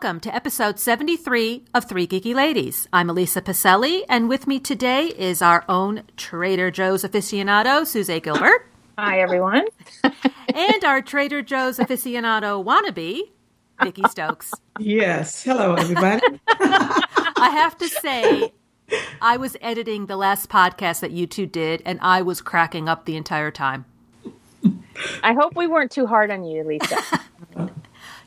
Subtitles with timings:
[0.00, 2.86] Welcome to episode 73 of Three Geeky Ladies.
[2.92, 8.70] I'm Elisa Pacelli, and with me today is our own Trader Joe's aficionado, Suze Gilbert,
[8.96, 9.64] Hi, everyone.
[10.04, 13.22] and our Trader Joe's aficionado wannabe,
[13.82, 14.54] Vicky Stokes.
[14.78, 15.42] Yes.
[15.42, 16.22] Hello, everybody.
[16.46, 18.52] I have to say,
[19.20, 23.04] I was editing the last podcast that you two did, and I was cracking up
[23.04, 23.84] the entire time.
[25.24, 26.98] I hope we weren't too hard on you, Lisa.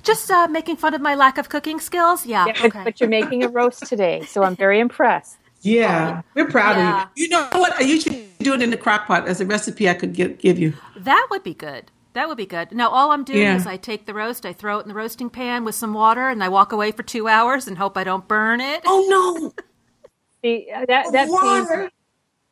[0.03, 2.25] Just uh, making fun of my lack of cooking skills?
[2.25, 2.83] Yeah, Yeah, but, okay.
[2.83, 5.37] but you're making a roast today, so I'm very impressed.
[5.61, 7.03] Yeah, we're proud Yeah.
[7.03, 7.23] of you.
[7.25, 7.73] You know what?
[7.79, 10.57] I usually do it in the crock pot as a recipe I could give, give
[10.57, 10.73] you.
[10.95, 11.91] That would be good.
[12.13, 12.71] That would be good.
[12.71, 13.55] Now, all I'm doing Yeah.
[13.55, 16.29] is I take the roast, I throw it in the roasting pan with some water,
[16.29, 18.81] and I walk away for two hours and hope I don't burn it.
[18.85, 19.53] Oh
[20.43, 21.89] See, uh, that that no, pains me.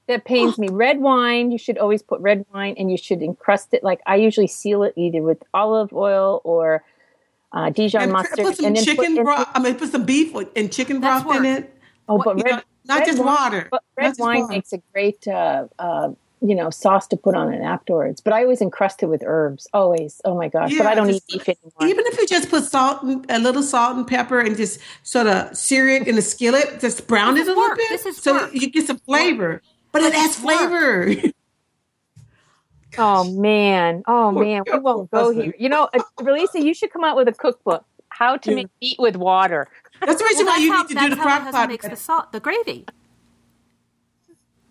[0.07, 0.69] That pains me.
[0.69, 3.83] Red wine, you should always put red wine, and you should encrust it.
[3.83, 6.83] Like I usually seal it either with olive oil or
[7.51, 9.47] uh, Dijon And mustard, put some and then chicken put, broth.
[9.53, 11.75] I mean, put some beef and chicken That's broth in it.
[12.07, 13.67] Oh, but red, know, not red just wine- water.
[13.71, 14.53] But red just wine water.
[14.53, 16.09] makes a great, uh, uh,
[16.41, 18.21] you know, sauce to put on it afterwards.
[18.21, 19.67] But I always encrust it with herbs.
[19.73, 20.21] Always.
[20.25, 20.75] Oh my gosh!
[20.77, 21.89] but I don't just- eat beef anymore.
[21.91, 25.27] Even if you just put salt and a little salt and pepper and just sort
[25.27, 28.05] of sear it in a skillet, just brown This it a is little bit, This
[28.05, 28.53] is so work.
[28.53, 29.61] you get some flavor.
[29.91, 31.13] But it adds flavor.
[32.97, 35.43] Oh man, oh Poor man, we won't go husband.
[35.45, 35.53] here.
[35.59, 38.55] You know, uh, Relisa, you should come out with a cookbook: how to Yeah.
[38.55, 39.67] make meat with water.
[40.01, 41.41] That's the reason Well, why you how, need to that's do the how my crock
[41.43, 41.69] husband pot.
[41.69, 42.85] makes the salt, the gravy.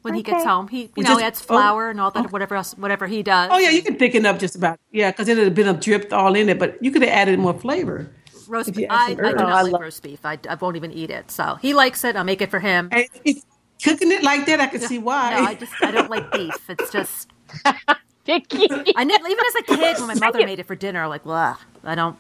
[0.03, 2.33] When he gets home, he you We know just- adds oh, flour and all that,
[2.33, 3.51] whatever else, whatever he does.
[3.53, 5.75] Oh yeah, you can thicken up just about yeah, because it would have been a
[5.75, 8.11] dripped all in it, but you could have added more flavor.
[8.49, 8.87] roast beef.
[8.91, 10.21] I, I do not Oh, I like love- roast beef.
[10.25, 11.31] I, I won't even eat it.
[11.31, 12.17] So he likes it.
[12.17, 12.89] I'll make it for him.
[12.93, 13.43] And if
[13.83, 15.31] cooking it like that, I can see why.
[15.39, 16.55] No, I just I don't like beef.
[16.71, 17.29] It's just
[18.29, 18.69] Vicky.
[18.97, 21.59] I never even as a kid when my mother made it for dinner, like, well,
[21.83, 22.17] I don't.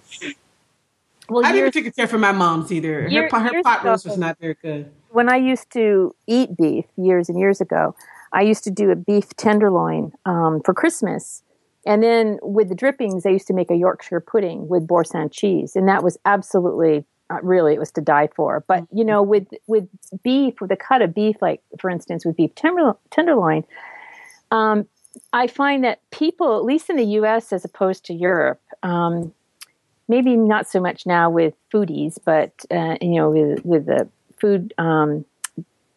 [1.29, 3.03] well, I didn't years, take a care for my mom's either.
[3.03, 4.91] Her, Year- pot- her pot roast was not very good.
[5.11, 7.95] when I used to eat beef years and years ago,
[8.33, 11.43] I used to do a beef tenderloin um, for Christmas.
[11.87, 15.77] And then with the drippings, I used to make a Yorkshire pudding with Boursin cheese,
[15.77, 18.65] and that was absolutely, uh, really, it was to die for.
[18.67, 19.89] But you know, with with
[20.23, 23.65] beef, with a cut of beef, like for instance, with beef tender, tenderloin,
[24.51, 24.87] um,
[25.33, 27.53] I find that people, at least in the U.S.
[27.53, 29.33] as opposed to Europe, um,
[30.09, 34.09] maybe not so much now with foodies, but uh, you know, with with the
[34.41, 35.25] food um,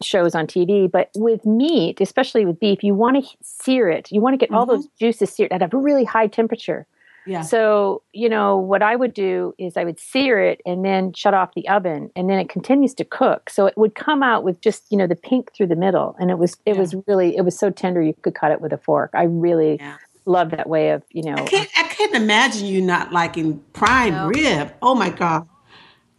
[0.02, 0.90] shows on TV.
[0.90, 4.10] But with meat, especially with beef, you want to sear it.
[4.10, 6.86] You want to get all those juices seared at a really high temperature.
[7.26, 7.42] Yeah.
[7.42, 11.34] So, you know, what I would do is I would sear it and then shut
[11.34, 13.48] off the oven and then it continues to cook.
[13.48, 16.16] So it would come out with just, you know, the pink through the middle.
[16.18, 16.80] And it was it Yeah.
[16.80, 19.10] was really it was so tender you could cut it with a fork.
[19.14, 19.96] I really Yeah.
[20.26, 21.34] love that way of, you know.
[21.36, 24.26] I can't, I can't imagine you not liking prime No.
[24.28, 24.72] rib.
[24.82, 25.48] Oh my god.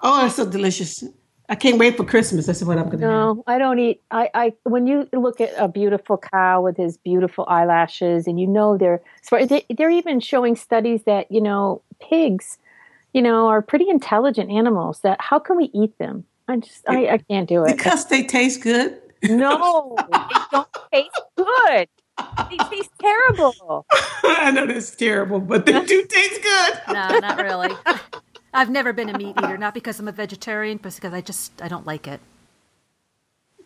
[0.02, 1.04] Oh, it's so delicious.
[1.50, 2.46] I can't wait for Christmas.
[2.46, 3.14] That's what I'm going to have.
[3.14, 4.02] No, I don't eat.
[4.12, 8.48] I, I when you look at a beautiful cow with his beautiful eyelashes, and you
[8.48, 12.58] know they're they, they're even showing studies that you know pigs,
[13.14, 15.02] you know, are pretty intelligent animals.
[15.02, 16.24] That how can we eat them?
[16.48, 17.76] I just I, I can't do it.
[17.76, 19.00] Because they taste good.
[19.24, 21.88] No, they don't taste good.
[22.50, 23.86] They taste terrible.
[23.92, 26.74] I know that's terrible, but they do taste good.
[26.90, 27.76] No, not really.
[28.54, 31.62] I've never been a meat eater, not because I'm a vegetarian, but because I just
[31.62, 32.20] I don't like it.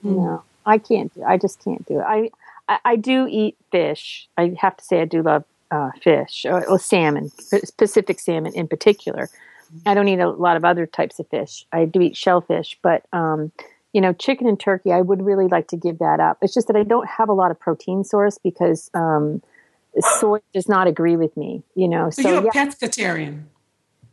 [0.03, 1.13] No, I can't.
[1.13, 2.03] do I just can't do it.
[2.03, 2.29] I,
[2.67, 4.27] I, I do eat fish.
[4.37, 7.31] I have to say I do love uh, fish, or, or salmon,
[7.77, 9.29] Pacific salmon in particular.
[9.85, 11.65] I don't eat a lot of other types of fish.
[11.73, 13.51] I do eat shellfish, but um,
[13.93, 16.37] you know, chicken and turkey, I would really like to give that up.
[16.41, 19.41] It's just that I don't have a lot of protein source because um,
[19.99, 21.63] soy does not agree with me.
[21.75, 23.43] You know, So, so you're yeah, a pescatarian.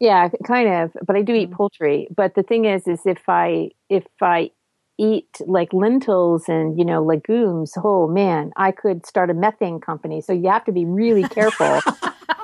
[0.00, 0.92] Yeah, kind of.
[1.06, 1.56] But I do eat mm-hmm.
[1.56, 2.08] poultry.
[2.14, 4.50] But the thing is, is if I if I
[4.98, 10.20] eat like lentils and you know legumes, oh man, I could start a methane company.
[10.20, 11.80] So you have to be really careful,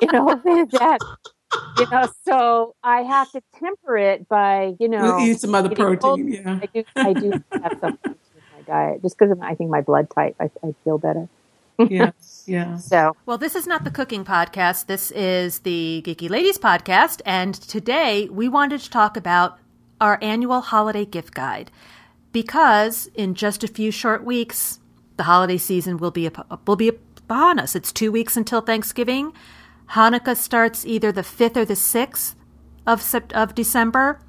[0.01, 0.99] you know, with that.
[1.77, 5.69] You know, so I have to temper it by you know You eat some other
[5.69, 5.99] protein.
[5.99, 6.41] poultry.
[6.43, 6.59] Yeah.
[6.61, 6.83] I do.
[6.95, 10.35] I do have some with my diet just because I think my blood type.
[10.39, 11.27] I, I feel better.
[11.89, 12.11] Yeah.
[12.47, 12.77] Yeah.
[12.77, 14.87] So Well, this is not the cooking podcast.
[14.87, 17.21] This is the Geeky Ladies podcast.
[17.23, 19.59] And today we wanted to talk about
[20.01, 21.71] our annual holiday gift guide
[22.31, 24.79] because in just a few short weeks,
[25.17, 26.29] the holiday season will be
[26.65, 27.75] will be upon us.
[27.75, 29.33] It's two weeks until Thanksgiving.
[29.91, 32.35] Hanukkah starts either the fifth or the sixth
[32.87, 34.19] of of December,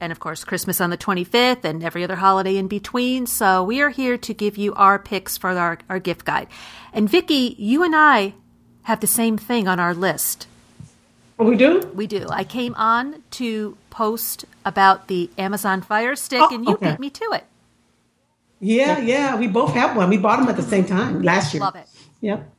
[0.00, 3.26] and of course Christmas on the twenty fifth, and every other holiday in between.
[3.26, 6.48] So we are here to give you our picks for our, our gift guide.
[6.92, 8.34] And Vicky, you and I
[8.82, 10.46] have the same thing on our list.
[11.38, 11.80] Oh, we do?
[11.94, 12.26] We do.
[12.28, 16.90] I came on to post about the Amazon Fire Stick, Oh, and you okay.
[16.90, 17.44] beat me to it.
[18.60, 19.36] Yeah, yeah.
[19.36, 20.10] We both have one.
[20.10, 21.62] We bought them at the same time last year.
[21.62, 21.86] Love it.
[22.20, 22.50] Yep.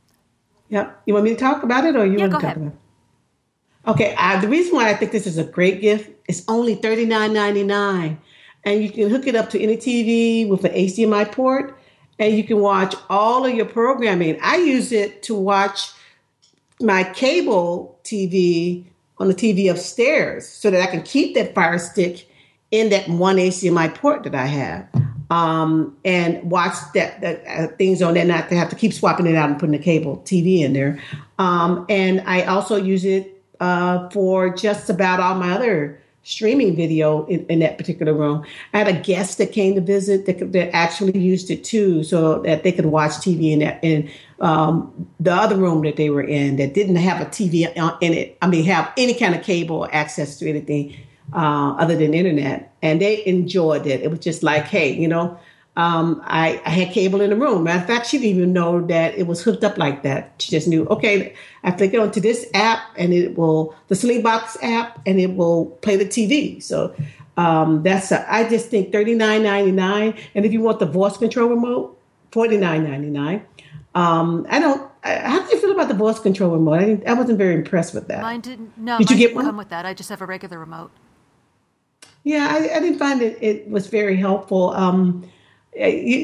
[0.70, 1.02] Yep.
[1.06, 2.56] You want me to talk about it or you Yeah, want to talk ahead.
[2.56, 2.78] about it?
[3.86, 4.14] Okay.
[4.40, 7.64] The reason why I think this is a great gift is only thirty nine ninety
[7.64, 8.18] nine,
[8.64, 11.78] And you can hook it up to any TV with an HDMI port
[12.18, 14.38] and you can watch all of your programming.
[14.42, 15.90] I use it to watch
[16.80, 18.84] my cable TV
[19.18, 22.28] on the TV upstairs so that I can keep that Fire Stick
[22.70, 24.88] in that one HDMI port that I have.
[25.30, 29.26] Um, and watch that, that uh, things on there, not to have to keep swapping
[29.26, 31.00] it out and putting the cable TV in there.
[31.38, 33.31] Um, and I also use it
[33.62, 38.44] uh, for just about all my other streaming video in, in that particular room.
[38.74, 42.40] I had a guest that came to visit that, that actually used it too, so
[42.40, 44.10] that they could watch TV in that in
[44.40, 48.36] um, the other room that they were in that didn't have a TV in it.
[48.42, 50.96] I mean, have any kind of cable access to anything
[51.32, 54.00] uh, other than internet, and they enjoyed it.
[54.00, 55.38] It was just like, hey, you know.
[55.74, 57.64] Um, I, I had cable in the room.
[57.64, 60.34] Matter of fact, she didn't even know that it was hooked up like that.
[60.38, 61.34] She just knew, okay,
[61.64, 65.66] I flick it onto this app and it will, the Slingbox app, and it will
[65.80, 66.62] play the TV.
[66.62, 66.94] So
[67.38, 70.14] um, that's, a, I just think thirty nine ninety nine.
[70.34, 71.98] And if you want the voice control remote,
[72.32, 73.46] forty nine ninety nine.
[73.94, 76.74] Um, I don't, I- how do you feel about the voice control remote?
[76.74, 78.20] I, didn't, I wasn't very impressed with that.
[78.20, 78.76] Mine didn't.
[78.76, 79.46] No, Did you get one?
[79.46, 79.86] come with that.
[79.86, 80.90] I just have a regular remote.
[82.24, 83.38] Yeah, I, I didn't find it.
[83.40, 84.70] It was very helpful.
[84.70, 85.26] Um,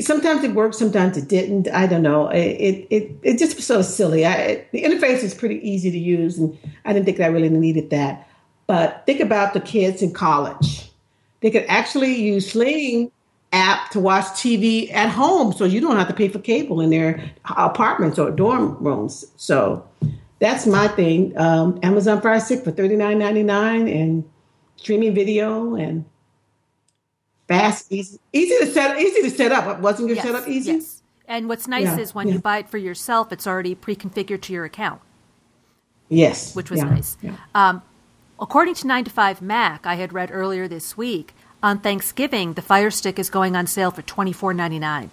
[0.03, 1.69] sometimes it worked, sometimes it didn't.
[1.69, 2.29] I don't know.
[2.29, 4.27] It it it, it just was of silly.
[4.27, 7.91] I, the interface is pretty easy to use, and I didn't think I really needed
[7.91, 8.29] that.
[8.67, 10.91] But think about the kids in college.
[11.41, 13.11] They could actually use Sling
[13.53, 16.91] app to watch TV at home, so you don't have to pay for cable in
[16.91, 19.25] their apartments or dorm rooms.
[19.37, 19.87] So
[20.41, 21.37] that's my thing.
[21.39, 24.29] Um, Amazon Fire Stick for thirty nine ninety nine and
[24.77, 26.05] streaming video and
[27.49, 29.81] fast, easy, easy to set, easy to set up.
[29.81, 30.73] Wasn't your Yes, setup easy?
[30.73, 31.03] yes.
[31.27, 32.35] And what's nice Yeah, is when yeah.
[32.35, 35.01] you buy it for yourself, it's already pre-configured to your account,
[36.09, 37.17] Yes, which was yeah, nice.
[37.23, 37.33] yeah.
[37.55, 37.83] Um,
[38.41, 42.63] according to 9 to 5 Mac, I had read earlier this week, on Thanksgiving, the
[42.63, 45.11] Fire Stick is going on sale for twenty four ninety nine.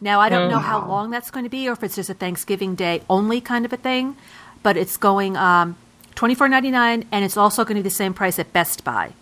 [0.00, 2.14] Now I don't know how long that's going to be, or if it's just a
[2.14, 4.16] Thanksgiving Day only kind of a thing,
[4.62, 5.76] but it's going um,
[6.14, 8.84] twenty four ninety nine, and it's also going to be the same price at Best
[8.84, 9.14] Buy.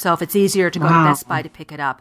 [0.00, 1.04] So if it's easier to go Wow.
[1.04, 2.00] to Best Buy to pick it up,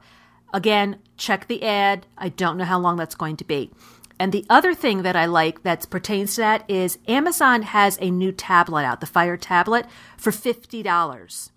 [0.53, 2.05] again, check the ad.
[2.17, 3.71] I don't know how long that's going to be.
[4.17, 8.09] And the other thing that I like that pertains to that is Amazon has a
[8.09, 9.85] new tablet out, the Fire tablet,
[10.15, 11.51] for fifty dollars.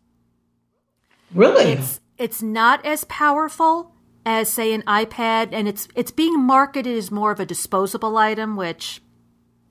[1.32, 1.74] Really?
[1.74, 3.92] It's it's not as powerful
[4.26, 8.56] as say an iPad, and it's it's being marketed as more of a disposable item,
[8.56, 9.00] which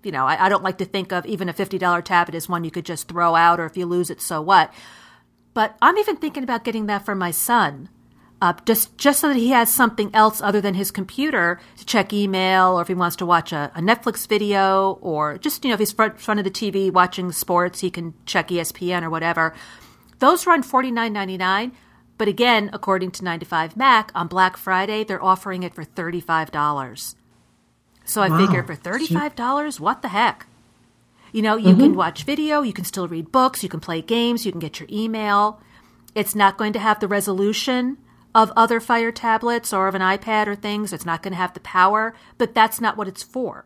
[0.03, 2.47] you know I, I don't like to think of even a fifty dollar tablet as
[2.47, 4.73] one you could just throw out, or if you lose it, so what.
[5.53, 7.89] But I'm even thinking about getting that for my son,
[8.41, 12.13] uh, just just so that he has something else other than his computer to check
[12.13, 15.73] email, or if he wants to watch a, a Netflix video, or just you know
[15.73, 19.53] if he's front front of the TV watching sports, he can check ESPN or whatever.
[20.19, 21.73] Those run forty nine ninety nine,
[22.17, 26.49] but again, according to 95 Mac, on Black Friday they're offering it for thirty five
[26.51, 27.15] dollars.
[28.05, 28.37] So I Wow.
[28.37, 30.47] figure for thirty five dollars, what the heck?
[31.31, 31.95] You know, you can mm-hmm.
[31.95, 34.89] watch video, you can still read books, you can play games, you can get your
[34.91, 35.61] email.
[36.13, 37.97] It's not going to have the resolution
[38.35, 40.91] of other Fire tablets or of an iPad or things.
[40.91, 43.65] It's not going to have the power, but that's not what it's for.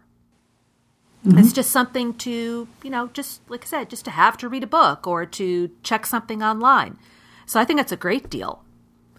[1.26, 1.40] Mm-hmm.
[1.40, 4.64] It's just something to, you know, just like I said, just to have to read
[4.64, 7.00] a book or to check something online.
[7.48, 8.64] So I think that's a great deal.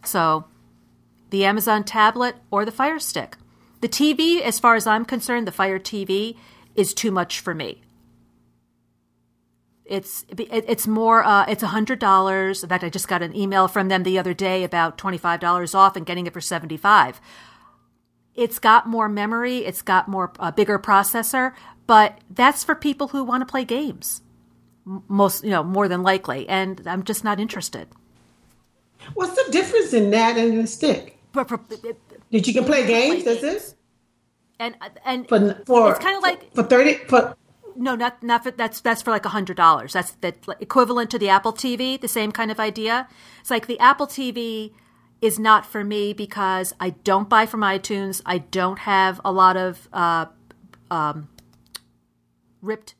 [0.04, 0.44] So
[1.30, 3.36] the Amazon tablet or the Fire Stick.
[3.80, 6.36] The TV, as far as I'm concerned, the Fire TV
[6.76, 7.82] is too much for me.
[9.88, 12.62] It's it- it's more uh, it's a hundred dollars.
[12.62, 15.40] In fact, I just got an email from them the other day about twenty five
[15.40, 17.20] dollars off and getting it for seventy five.
[18.34, 19.58] It's got more memory.
[19.58, 21.54] It's got more a bigger processor,
[21.86, 24.22] but that's for people who want to play games.
[25.08, 27.88] Most you know more than likely, and I'm just not interested.
[29.14, 31.16] What's the difference in that and the stick?
[31.32, 31.60] But for,
[32.32, 33.24] Did you can play games?
[33.24, 33.70] That's games.
[33.70, 33.74] it.
[34.58, 34.74] and
[35.04, 37.36] and For for it's kind of like for thirty for
[37.76, 39.92] No, not not for that's that's for like a hundred dollars.
[39.92, 42.00] That's the equivalent to the Apple TV.
[42.00, 43.08] The same kind of idea.
[43.40, 44.72] It's like the Apple TV.
[45.22, 48.20] is not for me because I don't buy from iTunes.
[48.26, 50.26] I don't have a lot of uh,
[50.90, 51.28] um,
[52.60, 52.94] ripped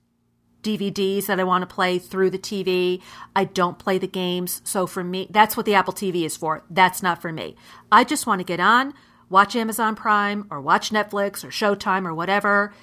[0.62, 3.00] DVDs that I want to play through the TV.
[3.34, 4.60] I don't play the games.
[4.64, 6.64] So for me, that's what the Apple TV is for.
[6.68, 7.54] That's not for me.
[7.92, 8.94] I just want to get on,
[9.28, 12.74] watch Amazon Prime or watch Netflix or Showtime or whatever,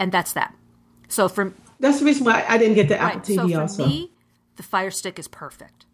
[0.00, 0.54] and that's that.
[1.08, 3.60] So for that's the reason why I didn't get the Apple right, TV so for
[3.60, 3.86] also.
[3.86, 4.10] me,
[4.56, 5.86] the Fire Stick is perfect.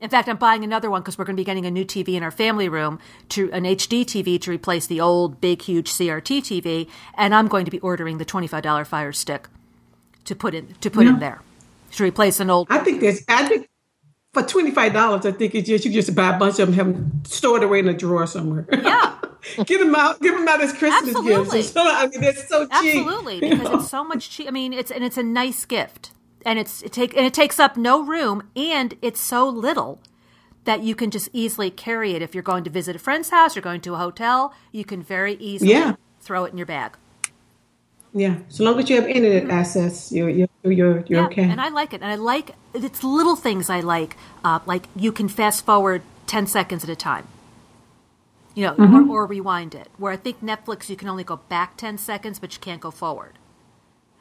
[0.00, 2.14] In fact, I'm buying another one because we're going to be getting a new TV
[2.14, 2.98] in our family room
[3.30, 7.66] to an HD TV to replace the old big huge CRT TV, and I'm going
[7.66, 9.48] to be ordering the $25 Fire Stick
[10.24, 11.42] to put in to put in there
[11.92, 12.68] to replace an old.
[12.70, 13.66] I think there's I think
[14.32, 16.74] for twenty five dollars, I think it's just you just buy a bunch of them,
[16.74, 18.66] have them stored away in a drawer somewhere.
[18.70, 19.16] Yeah.
[19.64, 21.58] give them out, give them out as Christmas Absolutely.
[21.60, 21.72] gifts.
[21.72, 22.72] So, I mean, they're so cheap.
[22.72, 24.46] Absolutely, because it's so much cheap.
[24.48, 26.12] I mean, it's and it's a nice gift,
[26.46, 30.00] and it's it take and it takes up no room, and it's so little
[30.64, 33.56] that you can just easily carry it if you're going to visit a friend's house
[33.56, 34.54] or going to a hotel.
[34.72, 35.94] You can very easily Yeah.
[36.20, 36.96] throw it in your bag.
[38.12, 41.44] Yeah, so long as you have internet access, you're you're you're, you're okay.
[41.44, 42.02] And I like it.
[42.02, 44.16] And I like it's little things I like.
[44.44, 47.26] Uh, like you can fast forward 10 seconds at a time.
[48.54, 49.10] You know, Mm-hmm.
[49.10, 49.88] or, or rewind it.
[49.96, 52.90] Where I think Netflix, you can only go back 10 seconds, but you can't go
[52.90, 53.34] forward.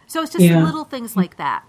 [0.05, 0.63] So it's just Yeah.
[0.63, 1.63] little things like that.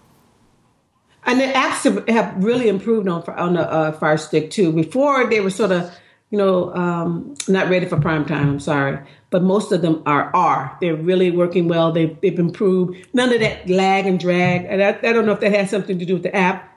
[1.25, 4.71] And the apps have, have really improved on on the uh, Fire Stick too.
[4.71, 5.91] Before they were sort of,
[6.29, 8.47] you know, um, not ready for prime time.
[8.49, 8.99] I'm sorry,
[9.31, 10.77] but most of them are are.
[10.79, 11.91] They're really working well.
[11.91, 13.07] They've they've improved.
[13.13, 14.65] None of that lag and drag.
[14.65, 16.67] And I, I don't know if that has something to do with the app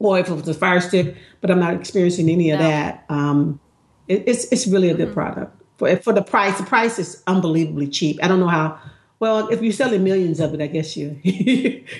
[0.00, 2.66] or if it was the Fire Stick, but I'm not experiencing any of No.
[2.68, 3.04] that.
[3.08, 3.60] Um,
[4.08, 6.58] it, it's it's really a good product for for the price.
[6.58, 8.18] The price is unbelievably cheap.
[8.22, 8.78] I don't know how.
[9.20, 11.18] Well, if you're selling millions of it, I guess you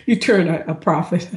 [0.07, 1.29] you turn a, a profit.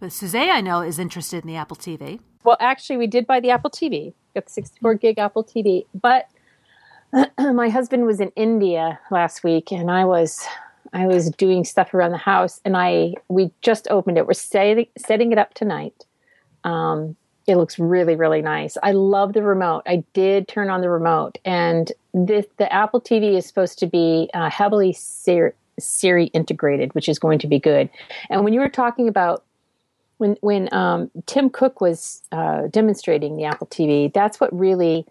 [0.00, 2.20] But Suzanne, I know, is interested in the Apple TV.
[2.44, 5.86] Well, actually, we did buy the Apple TV, got the 64 gig Apple TV.
[5.92, 6.28] But
[7.38, 10.46] my husband was in India last week, and I was
[10.92, 14.26] I was doing stuff around the house, and I we just opened it.
[14.26, 16.04] We're setting setting it up tonight.
[16.64, 18.76] Um, it looks really really nice.
[18.82, 19.82] I love the remote.
[19.86, 24.28] I did turn on the remote, and this the Apple TV is supposed to be
[24.34, 27.88] uh, heavily Siri, Siri integrated, which is going to be good.
[28.28, 29.44] And when you were talking about
[30.18, 35.06] when when um, Tim Cook was uh, demonstrating the Apple TV, that's what really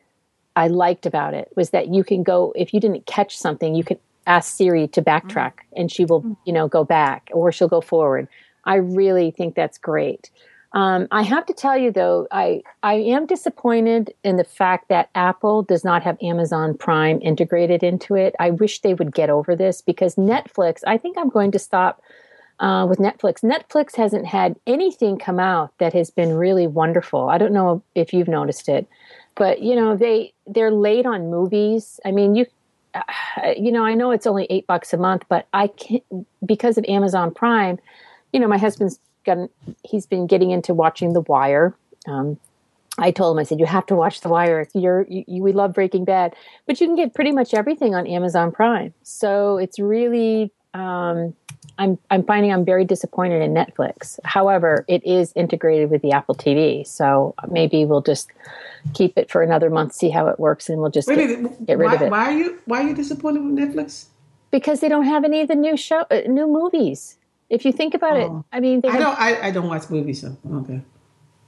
[0.57, 3.83] I liked about it was that you can go if you didn't catch something, you
[3.83, 7.79] can ask Siri to backtrack, and she will you know go back or she'll go
[7.79, 8.27] forward.
[8.65, 10.31] I really think that's great.
[10.73, 15.09] Um, I have to tell you though, I I am disappointed in the fact that
[15.13, 18.35] Apple does not have Amazon Prime integrated into it.
[18.39, 20.81] I wish they would get over this because Netflix.
[20.87, 22.01] I think I'm going to stop
[22.59, 23.43] uh, with Netflix.
[23.43, 27.29] Netflix hasn't had anything come out that has been really wonderful.
[27.29, 28.87] I don't know if you've noticed it,
[29.37, 31.99] but you know they they're late on movies.
[32.03, 32.45] I mean, you
[32.93, 33.01] uh,
[33.57, 36.03] you know I know it's only eight bucks a month, but I can't
[36.45, 37.79] because of Amazon Prime.
[38.33, 39.49] You know, my husband's got
[39.83, 41.75] he's been getting into watching The Wire.
[42.07, 42.39] Um,
[42.97, 44.67] I told him, I said, you have to watch The Wire.
[44.73, 48.07] You're, you, you, we love Breaking Bad, but you can get pretty much everything on
[48.07, 48.93] Amazon Prime.
[49.03, 51.35] So it's really, um,
[51.79, 54.19] I'm, I'm finding I'm very disappointed in Netflix.
[54.23, 56.85] However, it is integrated with the Apple TV.
[56.87, 58.31] So maybe we'll just
[58.93, 61.77] keep it for another month, see how it works, and we'll just Wait get, get
[61.77, 62.11] rid why, of it.
[62.11, 64.05] why are you why are you disappointed with Netflix?
[64.51, 67.17] Because they don't have any of the new show, uh, new movies.
[67.49, 68.45] If you think about Oh.
[68.51, 70.81] it, I mean, they I have don't I, I don't watch movies, so okay.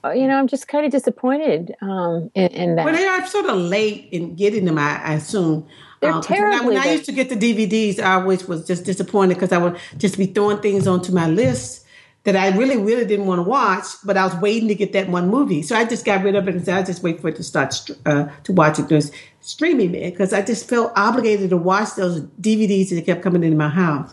[0.04, 2.86] uh, you know, I'm just kind of disappointed um, in, in that.
[2.86, 4.78] Well, they are sort of late in getting them.
[4.78, 5.66] I, I assume
[6.02, 8.86] They're 'cause when I- When I, used to get the DVDs, I always was just
[8.86, 11.86] disappointed because I would just be throwing things onto my list
[12.26, 15.10] that I really, really didn't want to watch, but I was waiting to get that
[15.10, 15.62] one movie.
[15.62, 17.44] So I just got rid of it and said I just wait for it to
[17.44, 17.74] start
[18.06, 19.02] uh, to watch it through
[19.42, 23.58] streaming it because I just felt obligated to watch those DVDs that kept coming into
[23.58, 24.12] my house.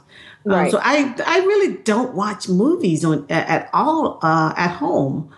[0.48, 0.70] Uh, Right.
[0.70, 5.28] so I I really don't watch movies on at, at all uh, at home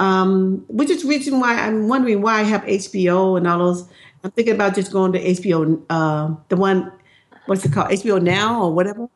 [0.00, 3.84] um, which is reason why I'm wondering why I have HBO and all those.
[4.24, 6.90] I'm thinking about just going to HBO, uh, the one,
[7.46, 9.08] what's it called, HBO Now or whatever.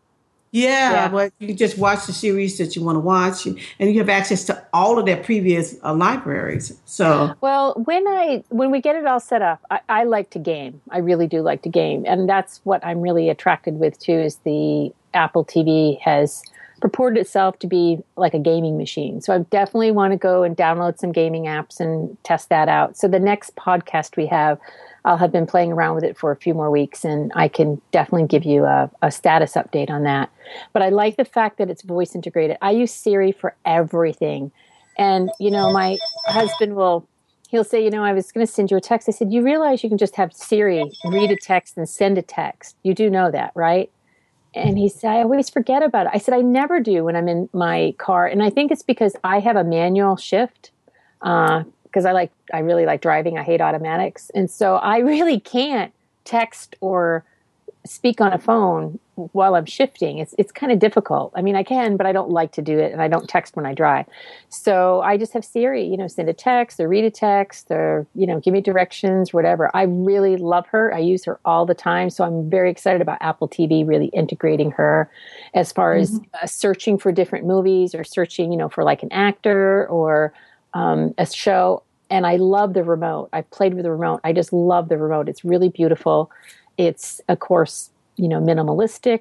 [0.51, 1.09] Yeah, Yeah.
[1.09, 4.45] but you just watch the series that you want to watch, and you have access
[4.45, 6.79] to all of their previous uh, libraries.
[6.87, 10.39] So Well, when I when we get it all set up, I, I like to
[10.39, 10.81] game.
[10.91, 14.19] I really do like to game, and that's what I'm really attracted with too.
[14.19, 16.43] Is the Apple TV has
[16.81, 19.21] purported itself to be like a gaming machine.
[19.21, 22.97] So I definitely want to go and download some gaming apps and test that out.
[22.97, 24.59] So the next podcast we have,
[25.05, 27.81] I'll have been playing around with it for a few more weeks, and I can
[27.93, 30.31] definitely give you a, a status update on that.
[30.73, 32.57] But I like the fact that it's voice integrated.
[32.61, 34.51] I use Siri for everything.
[34.99, 37.07] And, you know, my husband will
[37.49, 39.09] he'll say, you know, I was going to send you a text.
[39.09, 42.23] I said, you realize you can just have Siri read a text and send a
[42.23, 42.77] text.
[42.83, 43.91] You do know that, right?
[44.55, 46.13] And he said, I always forget about it.
[46.15, 48.27] I said, I never do when I'm in my car.
[48.27, 50.73] And I think it's because I have a manual shift.
[51.21, 53.39] Uh, Because I like, I really like driving.
[53.39, 54.31] I hate automatics.
[54.35, 55.93] And so I really can't
[56.25, 57.25] text or
[57.87, 58.99] speak on a phone
[59.33, 60.19] while I'm shifting.
[60.19, 61.33] It's it's kind of difficult.
[61.35, 63.57] I mean, I can, but I don't like to do it, and I don't text
[63.57, 64.07] when I drive.
[64.49, 68.07] So I just have Siri, you know, send a text or read a text or
[68.15, 69.75] you know, give me directions, whatever.
[69.75, 70.95] I really love her.
[70.95, 74.71] I use her all the time, so I'm very excited about Apple TV really integrating
[74.73, 75.11] her
[75.55, 76.25] as far mm-hmm.
[76.35, 80.33] as uh, searching for different movies or searching, you know, for like an actor or
[80.79, 81.83] um, a show.
[82.11, 83.29] And I love the remote.
[83.33, 84.21] I played with the remote.
[84.25, 85.29] I just love the remote.
[85.29, 86.31] It's really beautiful.
[86.77, 89.21] It's of course you know minimalistic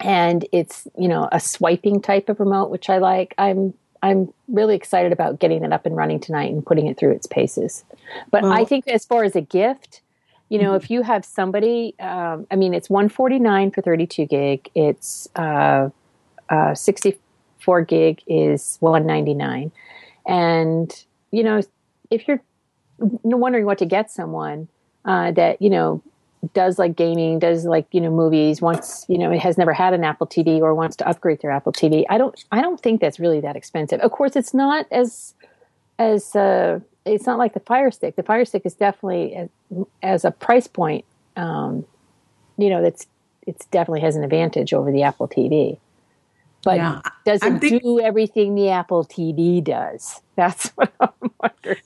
[0.00, 4.74] and it's you know a swiping type of remote which i like i'm i'm really
[4.74, 7.84] excited about getting it up and running tonight and putting it through its paces
[8.30, 10.00] but well, i think as far as a gift
[10.48, 10.84] you know mm-hmm.
[10.84, 15.88] if you have somebody um, i mean it's 149 for 32 gig it's uh,
[16.48, 19.72] uh, 64 gig is 199
[20.26, 21.60] and you know
[22.10, 22.40] if you're
[22.98, 24.68] wondering what to get someone
[25.04, 26.02] uh, that you know
[26.52, 29.94] does like gaming, does like you know movies, wants you know it has never had
[29.94, 32.04] an Apple TV or wants to upgrade their Apple TV.
[32.08, 34.00] I don't I don't think that's really that expensive.
[34.00, 35.34] Of course, it's not as
[35.98, 38.16] as uh, it's not like the Fire Stick.
[38.16, 39.48] The Fire Stick is definitely as,
[40.02, 41.04] as a price point.
[41.36, 41.86] Um,
[42.56, 43.06] you know, that's
[43.46, 45.78] it's definitely has an advantage over the Apple TV.
[46.64, 50.20] But yeah, doesn't think- do everything the Apple TV does.
[50.36, 51.82] That's what I'm wondering.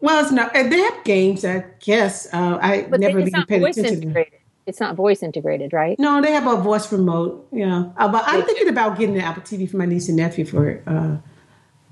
[0.00, 0.52] Well, it's not.
[0.52, 2.26] They have games, I guess.
[2.34, 4.24] Uh, I but never really paid attention to.
[4.66, 5.98] It's not voice integrated, right?
[5.98, 7.46] No, they have a voice remote.
[7.52, 10.44] Yeah, uh, but I'm thinking about getting an Apple TV for my niece and nephew
[10.44, 11.16] for uh,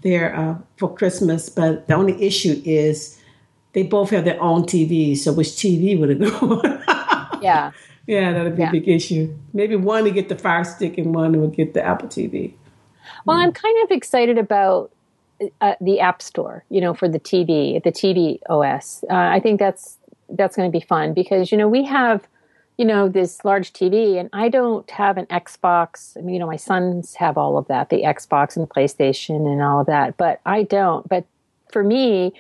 [0.03, 1.49] their uh, for Christmas.
[1.49, 3.21] But the only issue is
[3.73, 5.17] they both have their own TV.
[5.17, 6.63] So which TV would it go?
[7.41, 7.71] yeah,
[8.11, 8.71] yeah, that'd be yeah.
[8.71, 9.33] a big issue.
[9.53, 12.55] Maybe one to get the Fire Stick and one would get the Apple TV.
[13.25, 14.91] Well, I'm kind of excited about
[15.61, 19.05] uh, the App Store, you know, for the TV, the TV OS.
[19.09, 19.97] Uh, I think that's
[20.29, 22.27] that's going to be fun because you know we have
[22.79, 26.17] you know this large TV, and I don't have an Xbox.
[26.17, 29.63] I mean, you know, my sons have all of that, the Xbox and PlayStation and
[29.63, 31.09] all of that, but I don't.
[31.09, 31.27] But
[31.71, 32.33] for me,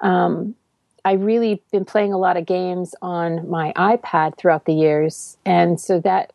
[0.00, 0.56] um,
[1.04, 5.80] I really been playing a lot of games on my iPad throughout the years, and
[5.80, 6.32] so that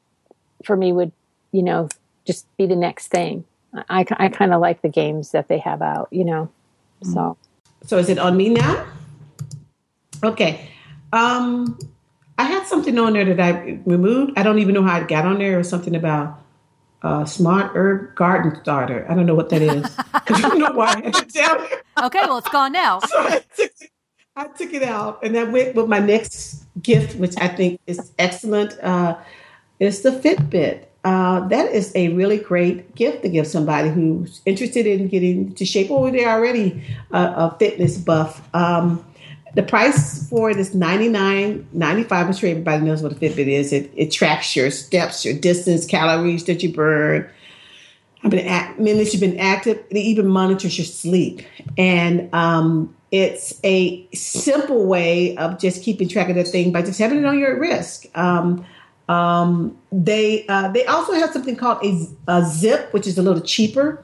[0.63, 1.11] for me would
[1.51, 1.89] you know
[2.25, 3.45] just be the next thing.
[3.89, 6.49] I, I kind of like the games that they have out, you know.
[7.03, 7.37] So,
[7.85, 8.85] so is it on me now?
[10.23, 10.69] Okay.
[11.13, 11.77] Um,
[12.37, 14.33] I had something on there that I removed.
[14.37, 15.59] I don't even know how it got on there.
[15.59, 16.41] Or something about
[17.01, 19.05] uh, smart herb garden starter.
[19.09, 19.95] I don't know what that is.
[20.13, 21.77] I don't know why I had to tell you.
[22.03, 22.99] Okay, well, it's gone now.
[23.09, 23.91] So I took, it,
[24.37, 28.11] I took it out, and I went with my next gift, which I think is
[28.19, 28.77] excellent.
[28.83, 29.17] Uh,
[29.79, 30.85] it's the Fitbit.
[31.03, 35.65] Uh, that is a really great gift to give somebody who's interested in getting to
[35.65, 38.47] shape or they're already a, a fitness buff.
[38.53, 39.03] Um,
[39.55, 42.27] the price for it is ninety nine ninety five.
[42.27, 43.73] I'm sure everybody knows what a Fitbit is.
[43.73, 47.27] It, it tracks your steps, your distance, calories that you burn,
[48.21, 48.43] how many
[48.79, 49.83] minutes you've been active.
[49.89, 51.41] It even monitors your sleep.
[51.75, 56.99] And um, it's a simple way of just keeping track of that thing by just
[56.99, 58.07] having it on your wrist.
[58.15, 58.65] Um,
[59.07, 63.41] um, they uh, they also have something called a, a, Zip, which is a little
[63.41, 64.03] cheaper,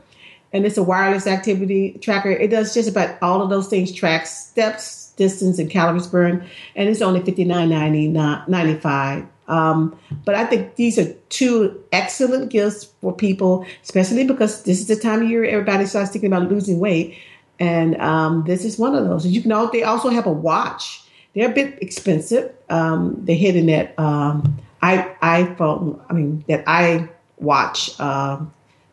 [0.53, 2.31] and it's a wireless activity tracker.
[2.31, 6.43] It does just about all of those things: track steps, distance, and calories burned,
[6.75, 9.27] and it's only fifty nine ninety five.
[9.49, 14.87] Um, but I think these are two excellent gifts for people, especially because this is
[14.87, 17.17] the time of year everybody starts thinking about losing weight,
[17.63, 19.25] and um, this is one of those.
[19.25, 21.01] You all, they also have a watch.
[21.33, 22.51] They're a bit expensive.
[22.69, 28.41] Um, they're hitting at um, I iPhone, I mean that I watch uh,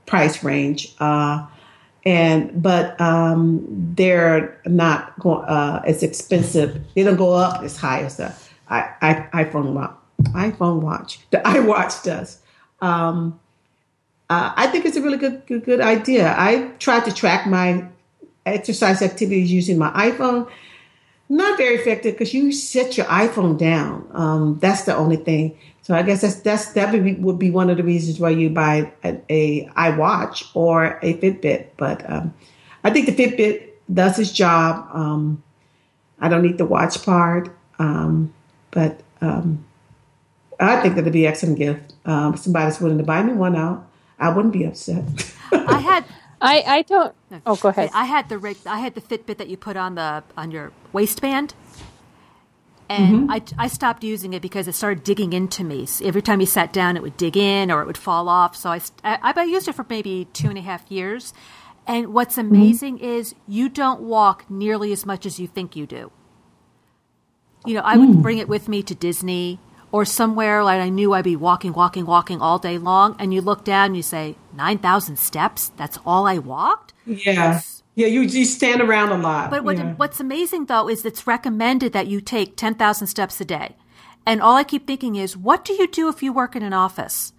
[0.06, 1.44] price range, uh,
[2.06, 6.80] and but um, they're not uh, as expensive.
[6.94, 8.32] They don't go up as high as the
[8.68, 9.96] I, I, iPhone watch.
[10.22, 12.38] iPhone watch the iWatch does.
[12.80, 13.40] Um,
[14.28, 16.36] uh, I think it's a really good, good good idea.
[16.38, 17.84] I tried to track my
[18.52, 20.50] exercise activities using my iPhone.
[21.28, 24.08] Not very effective because you set your iPhone down.
[24.12, 25.56] Um, that's the only thing.
[25.82, 28.30] So I guess that's that's that would be, would be one of the reasons why
[28.30, 31.68] you buy a, a iWatch or a Fitbit.
[31.76, 32.34] But um,
[32.84, 34.88] I think the Fitbit does its job.
[34.92, 35.42] Um,
[36.20, 38.32] I don't need the watch part, um,
[38.72, 39.64] but um,
[40.58, 41.94] I think that'd be an excellent gift.
[42.04, 45.04] Um, if somebody's willing to buy me one out, I wouldn't be upset.
[45.52, 46.04] I had
[46.40, 47.14] I, I don't.
[47.46, 47.90] Oh, go ahead.
[47.94, 50.72] I had the rig- I had the Fitbit that you put on the on your
[50.92, 51.54] waistband,
[52.88, 53.30] and Mm-hmm.
[53.30, 55.86] I I stopped using it because it started digging into me.
[55.86, 58.56] So every time you sat down, it would dig in or it would fall off.
[58.56, 61.32] So I I, I used it for maybe two and a half years.
[61.86, 62.54] And what's Mm-hmm.
[62.54, 66.10] amazing is you don't walk nearly as much as you think you do.
[67.66, 68.22] You know, I would Mm.
[68.22, 69.58] bring it with me to Disney
[69.92, 73.16] or somewhere like I knew I'd be walking, walking, walking all day long.
[73.18, 75.70] And you look down and you say, 9,000 steps?
[75.76, 76.92] That's all I walked?
[77.06, 77.60] Yeah.
[77.96, 79.50] Yeah, you, you stand around a lot.
[79.50, 79.94] But what, yeah.
[79.94, 83.76] what's amazing though is it's recommended that you take 10,000 steps a day.
[84.24, 86.72] And all I keep thinking is, what do you do if you work in an
[86.72, 87.32] office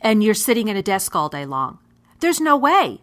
[0.00, 1.78] and you're sitting at a desk all day long?
[2.20, 3.00] There's no way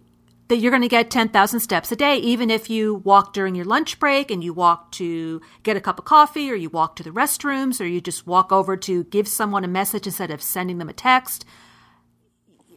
[0.51, 3.63] that you're going to get 10,000 steps a day, even if you walk during your
[3.63, 7.03] lunch break and you walk to get a cup of coffee or you walk to
[7.03, 10.77] the restrooms or you just walk over to give someone a message instead of sending
[10.77, 11.45] them a text.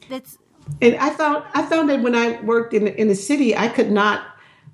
[0.08, 0.38] It's,
[0.80, 3.66] And I found I found that when I worked in the, in the city, I
[3.66, 4.24] could not.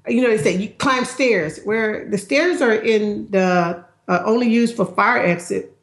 [0.06, 1.58] You know, they say you climb stairs.
[1.64, 5.74] Where the stairs are in the uh, only used for fire exit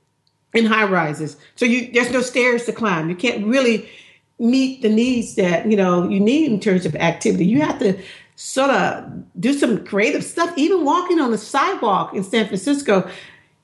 [0.54, 3.10] in high rises, so you there's no stairs to climb.
[3.10, 3.90] You can't really
[4.40, 7.46] meet the needs that you know you need in terms of activity.
[7.46, 8.00] You have to
[8.36, 9.04] sort of
[9.40, 10.54] do some creative stuff.
[10.58, 13.10] Even walking on the sidewalk in San Francisco,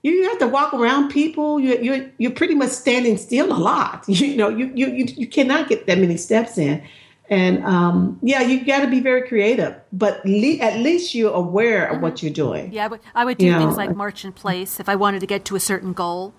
[0.01, 1.59] you have to walk around people.
[1.59, 4.05] You, you're you're pretty much standing still a lot.
[4.07, 6.83] You know, you you you, you cannot get that many steps in.
[7.29, 11.87] And um, yeah, you got to be very creative, but le- at least you're aware
[11.87, 12.71] of what you're doing.
[12.73, 13.57] Yeah, I would, I would do Yeah.
[13.59, 16.33] things like march in place if I wanted to get to a certain goal.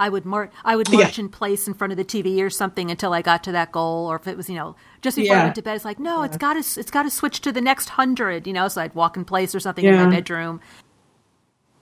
[0.00, 1.24] I would mar- I would march Yeah.
[1.24, 4.06] in place in front of the TV or something until I got to that goal,
[4.06, 6.22] or if it was you know just before I went to bed, it's like no,
[6.22, 8.68] it's got to it's got to switch to the next hundred, you know.
[8.68, 10.60] So I'd walk in place or something in my bedroom.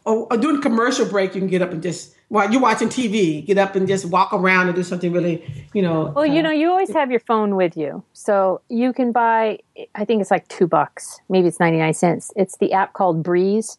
[0.05, 3.44] Or, or during commercial break, you can get up and just while you're watching TV,
[3.44, 6.12] get up and just walk around and do something really, you know.
[6.14, 8.02] Well, you uh, know, you always have your phone with you.
[8.12, 9.61] So you can buy,
[9.94, 11.20] I think it's like two bucks.
[11.29, 12.33] Maybe it's 99 cents.
[12.35, 13.79] It's the app called Breeze.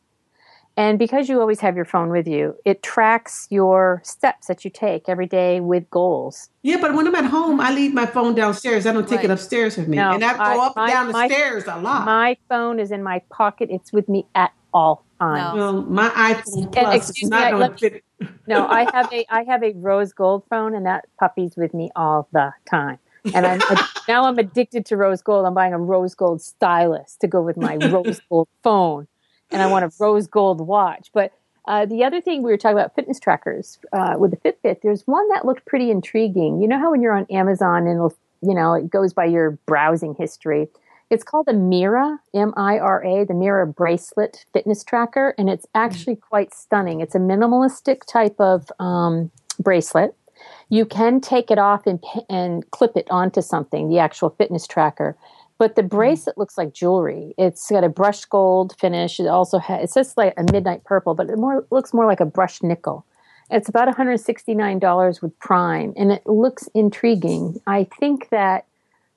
[0.78, 4.70] And because you always have your phone with you, it tracks your steps that you
[4.70, 6.50] take every day with goals.
[6.62, 8.86] Yeah, but when I'm at home, I leave my phone downstairs.
[8.86, 10.92] I don't take it upstairs with me, No, and I go I- up my- and
[10.92, 12.06] down the my- stairs a lot.
[12.06, 13.70] My phone is in my pocket.
[13.72, 15.56] It's with me at all times.
[15.58, 15.60] No.
[15.60, 18.04] well, my iPhone Plus is excuse not me, I- going to fit.
[18.46, 21.90] No, I have a I have a rose gold phone, and that puppy's with me
[21.96, 23.00] all the time.
[23.34, 23.60] And I'm
[24.08, 25.46] now I'm addicted to rose gold.
[25.48, 29.08] I'm buying a rose gold stylus to go with my rose gold phone,
[29.52, 31.10] and I want a rose gold watch.
[31.14, 31.34] But
[31.68, 34.82] uh, the other thing we were talking about fitness trackers uh, with the Fitbit.
[34.82, 36.62] There's one that looked pretty intriguing.
[36.62, 39.52] You know how when you're on Amazon and it'll, you know it goes by your
[39.66, 40.68] browsing history.
[41.10, 45.66] It's called the Mira, M I R A, the Mira bracelet fitness tracker, and it's
[45.74, 47.00] actually quite stunning.
[47.00, 50.16] It's a minimalistic type of um, bracelet.
[50.70, 55.16] You can take it off and and clip it onto something, the actual fitness tracker.
[55.60, 57.34] But the bracelet looks like jewelry.
[57.38, 59.20] It's got a brushed gold finish.
[59.20, 62.20] It also has it says like a midnight purple, but it more looks more like
[62.20, 63.06] a brushed nickel.
[63.50, 67.60] It's about $169 with Prime, and it looks intriguing.
[67.66, 68.66] I think that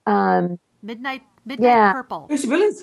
[0.07, 1.92] um, Midnight midnight Yeah.
[1.92, 2.26] purple.
[2.31, 2.74] It's really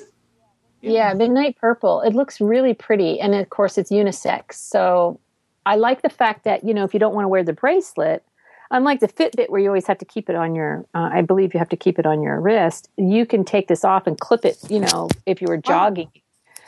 [0.82, 2.02] Yeah, midnight purple.
[2.02, 4.54] It looks really pretty, and of course, it's unisex.
[4.54, 5.20] So
[5.65, 8.24] I like the fact that you know if you don't want to wear the bracelet,
[8.71, 11.53] unlike the Fitbit where you always have to keep it on your, uh, I believe
[11.53, 12.89] you have to keep it on your wrist.
[12.97, 14.58] You can take this off and clip it.
[14.69, 16.10] You know, if you were jogging.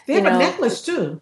[0.07, 1.21] they have you know, a necklace too.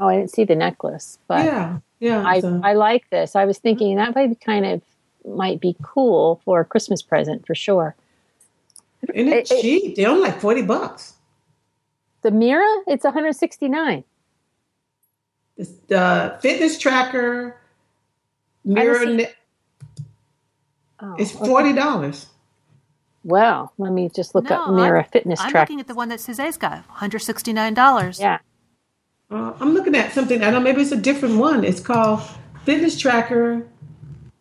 [0.00, 2.24] Oh, I didn't see the necklace, but yeah, yeah.
[2.24, 3.34] I so- I like this.
[3.34, 4.82] I was thinking that might be kind of
[5.26, 7.94] might be cool for a Christmas present for sure.
[9.14, 9.96] and it's it- it- cheap.
[9.96, 11.14] They're only like forty bucks.
[12.22, 14.02] The Mira, it's 169.
[15.88, 17.56] The fitness tracker
[18.64, 19.26] mirror.
[21.00, 22.26] See- Ne- Oh, it's forty dollars.
[23.24, 25.64] Well, let me just look up No, Mira I'm- fitness I'm tracker.
[25.72, 28.18] looking at the one that Suzette's got, $169.
[28.20, 28.38] Yeah.
[29.30, 30.40] Uh, I'm looking at something.
[30.40, 30.60] I don't know.
[30.60, 31.62] Maybe it's a different one.
[31.64, 32.22] It's called
[32.64, 33.66] Fitness Tracker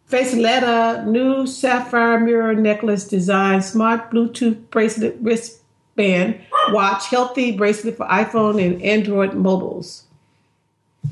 [0.10, 6.40] Faceletta New Sapphire Mirror Necklace Design Smart Bluetooth Bracelet Wristband
[6.70, 10.04] Watch Healthy Bracelet for iPhone and Android mobiles.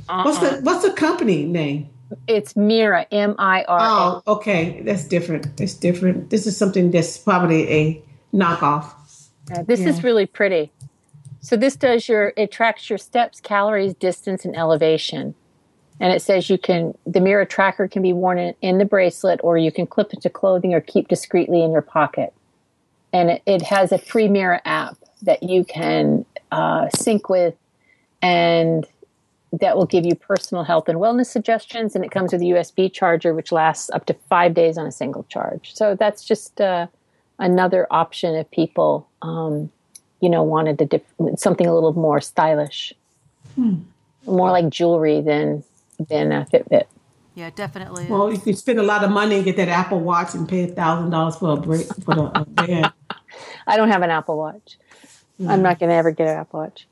[0.07, 1.89] What's the What's the company name?
[2.27, 3.79] It's Mira, M I R.
[3.81, 5.59] Oh, okay, that's different.
[5.59, 6.29] It's different.
[6.29, 8.91] This is something that's probably a knockoff.
[9.51, 10.71] Uh, This is really pretty.
[11.41, 15.35] So this does your it tracks your steps, calories, distance, and elevation.
[15.99, 19.39] And it says you can the Mira tracker can be worn in, in the bracelet,
[19.43, 22.33] or you can clip it to clothing or keep discreetly in your pocket.
[23.13, 27.55] And it, it has a free Mira app that you can uh, sync with,
[28.21, 28.85] and
[29.59, 31.95] that will give you personal health and wellness suggestions.
[31.95, 34.91] And it comes with a USB charger, which lasts up to five days on a
[34.91, 35.75] single charge.
[35.75, 36.87] So that's just uh,
[37.39, 39.71] another option if people, um,
[40.21, 42.93] you know, wanted to diff- something a little more stylish,
[43.55, 43.75] hmm.
[44.25, 45.63] more like jewelry than
[46.09, 46.85] than a Fitbit.
[47.35, 48.07] Yeah, definitely.
[48.07, 50.47] Well, if you could spend a lot of money and get that Apple Watch and
[50.47, 52.91] pay a thousand dollars for a break for the band.
[53.67, 54.77] I don't have an Apple Watch.
[55.39, 55.51] Mm-hmm.
[55.51, 56.87] I'm not going to ever get an Apple Watch.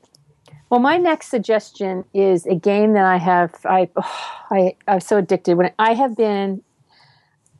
[0.74, 3.54] Well, my next suggestion is a game that I have.
[3.64, 5.56] I, oh, I I'm so addicted.
[5.56, 6.64] When I have been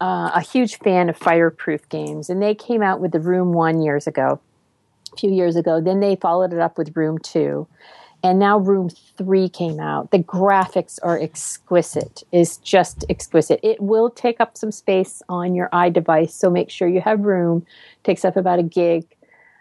[0.01, 3.81] uh, a huge fan of fireproof games, and they came out with the Room One
[3.81, 4.41] years ago,
[5.13, 5.81] a few years ago.
[5.81, 7.69] Then they followed it up with Room Two,
[8.25, 10.11] and now Room Three came out.
[10.11, 12.25] The graphics are exquisite.
[12.33, 13.61] is just exquisite.
[13.63, 17.65] It will take up some space on your iDevice, so make sure you have room.
[17.99, 19.07] It takes up about a gig.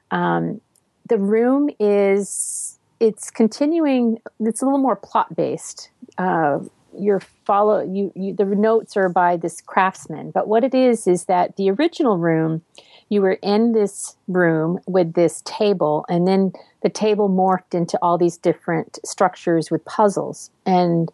[0.10, 0.60] Um,
[1.08, 4.20] the room is it's continuing.
[4.40, 5.90] It's a little more plot based.
[6.18, 6.60] Uh,
[6.98, 11.26] your follow you, you the notes are by this craftsman but what it is is
[11.26, 12.62] that the original room
[13.10, 18.16] you were in this room with this table and then the table morphed into all
[18.16, 21.12] these different structures with puzzles and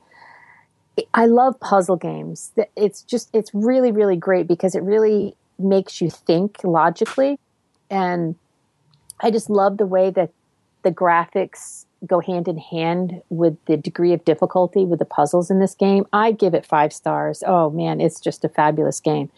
[1.14, 6.10] i love puzzle games it's just it's really really great because it really makes you
[6.10, 7.40] think logically
[7.90, 8.36] and
[9.22, 10.30] i just love the way that
[10.90, 15.60] the graphics go hand in hand with the degree of difficulty with the puzzles in
[15.60, 16.06] this game.
[16.12, 17.44] I give it five stars.
[17.46, 19.30] Oh man, it's just a fabulous game.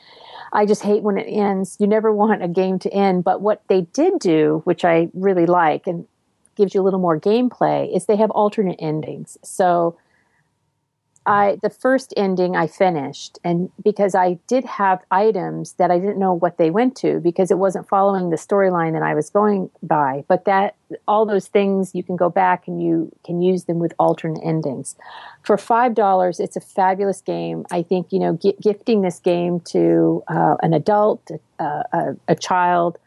[0.54, 1.76] I just hate when it ends.
[1.78, 5.46] You never want a game to end, but what they did do, which I really
[5.46, 6.08] like and
[6.56, 9.38] gives you a little more gameplay, is they have alternate endings.
[9.44, 9.98] So
[11.26, 16.18] I the first ending I finished and because I did have items that I didn't
[16.18, 19.70] know what they went to because it wasn't following the storyline that I was going
[19.84, 20.24] by.
[20.28, 20.76] But that
[21.08, 24.96] all those things you can go back and you can use them with alternate endings.
[25.44, 27.66] For five dollars it's a fabulous game.
[27.70, 31.30] I think you know g- gifting this game to uh, an adult
[31.60, 32.98] uh, a, a, child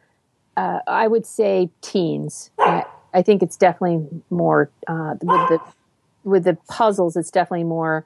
[0.57, 2.51] uh, I would say teens.
[2.61, 5.59] I, I, think it's definitely more uh, with the
[6.25, 8.05] with the puzzles, it's definitely more,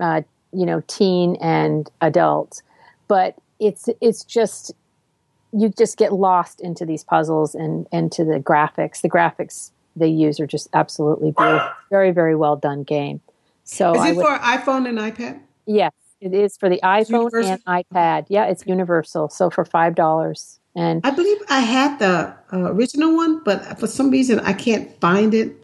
[0.00, 2.62] uh, you know, teen and adult.
[3.08, 4.72] But it's it's just
[5.52, 9.00] you just get lost into these puzzles and into the graphics.
[9.00, 11.68] The graphics they use are just absolutely beautiful.
[11.90, 13.20] Very very well done game.
[13.64, 15.40] So is it would, for iPhone and iPad?
[15.66, 18.26] Yes, it is for the iPhone and iPad.
[18.28, 19.28] Yeah, it's universal.
[19.28, 20.58] So for five dollars.
[20.74, 24.90] And I believe I had the uh, original one, but for some reason I can't
[25.00, 25.56] find it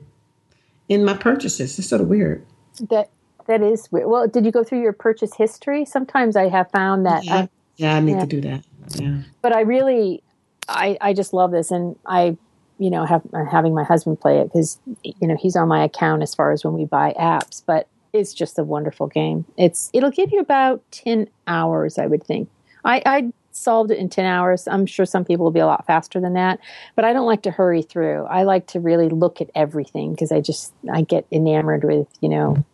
[0.93, 1.79] in my purchases.
[1.79, 2.45] It's sort of weird.
[2.91, 3.11] That
[3.47, 4.09] that is weird.
[4.09, 5.85] Well, did you go through your purchase history?
[5.85, 7.25] Sometimes I have found that.
[7.25, 8.21] Yeah, I, yeah, I need yeah.
[8.21, 8.65] to do that.
[8.97, 9.23] Yeah.
[9.41, 10.23] But I really,
[10.69, 12.37] I I just love this, and I,
[12.79, 15.83] you know, have uh, having my husband play it because you know he's on my
[15.85, 17.89] account as far as when we buy apps, but.
[18.15, 19.47] It's just a wonderful game.
[19.57, 22.51] It's it'll give you about ten hours, I would think.
[22.85, 24.67] I, I solved it in 10 hours.
[24.69, 26.59] I'm sure some people will be a lot faster than that,
[26.97, 28.25] but I don't like to hurry through.
[28.25, 32.29] I like to really look at everything because I just, I get enamored with, you
[32.29, 32.65] know,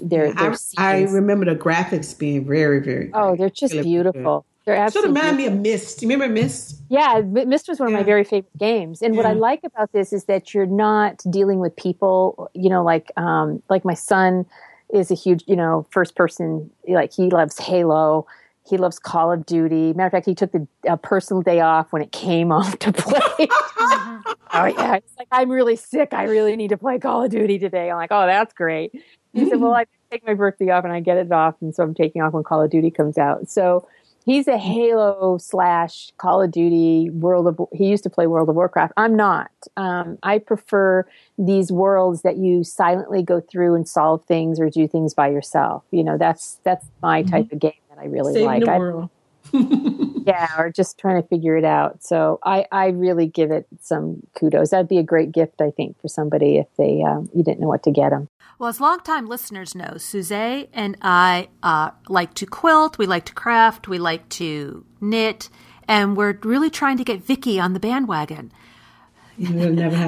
[0.00, 3.10] their, their I, I, remember the graphics being very, very.
[3.12, 4.40] Oh, they're just really beautiful.
[4.40, 4.46] Good.
[4.66, 5.16] They're absolutely.
[5.16, 6.02] Sort of remind me of Myst.
[6.02, 6.80] You remember Myst?
[6.88, 9.02] Yeah, Myst was one of my very favorite games.
[9.02, 9.22] And yeah.
[9.22, 12.50] what I like about this is that you're not dealing with people.
[12.54, 14.46] You know, like um, like my son
[14.92, 16.70] is a huge, you know, first person.
[16.86, 18.26] Like he loves Halo
[18.70, 19.92] he loves Call of Duty.
[19.92, 22.92] Matter of fact, he took the uh, personal day off when it came off to
[22.92, 23.20] play.
[23.80, 26.12] oh yeah, it's like I'm really sick.
[26.12, 27.90] I really need to play Call of Duty today.
[27.90, 28.92] I'm like, oh, that's great.
[29.32, 31.82] He said, well, I take my birthday off and I get it off, and so
[31.82, 33.48] I'm taking off when Call of Duty comes out.
[33.50, 33.88] So
[34.24, 37.68] he's a Halo slash Call of Duty World of.
[37.72, 38.92] He used to play World of Warcraft.
[38.96, 39.50] I'm not.
[39.76, 41.06] Um, I prefer
[41.38, 45.82] these worlds that you silently go through and solve things or do things by yourself.
[45.90, 47.30] You know, that's that's my mm-hmm.
[47.30, 48.64] type of game I really Saving like.
[48.64, 49.10] The world.
[50.26, 52.02] yeah, or just trying to figure it out.
[52.02, 54.70] So I, I really give it some kudos.
[54.70, 57.68] That'd be a great gift, I think, for somebody if they um, you didn't know
[57.68, 58.28] what to get them.
[58.58, 63.34] Well, as longtime listeners know, Suzette and I uh, like to quilt, we like to
[63.34, 65.48] craft, we like to knit,
[65.88, 68.52] and we're really trying to get Vicky on the bandwagon.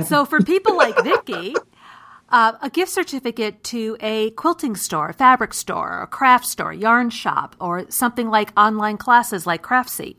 [0.04, 1.54] so for people like Vicky,
[2.32, 7.10] uh, a gift certificate to a quilting store, a fabric store, a craft store, yarn
[7.10, 10.16] shop, or something like online classes like Craftsy.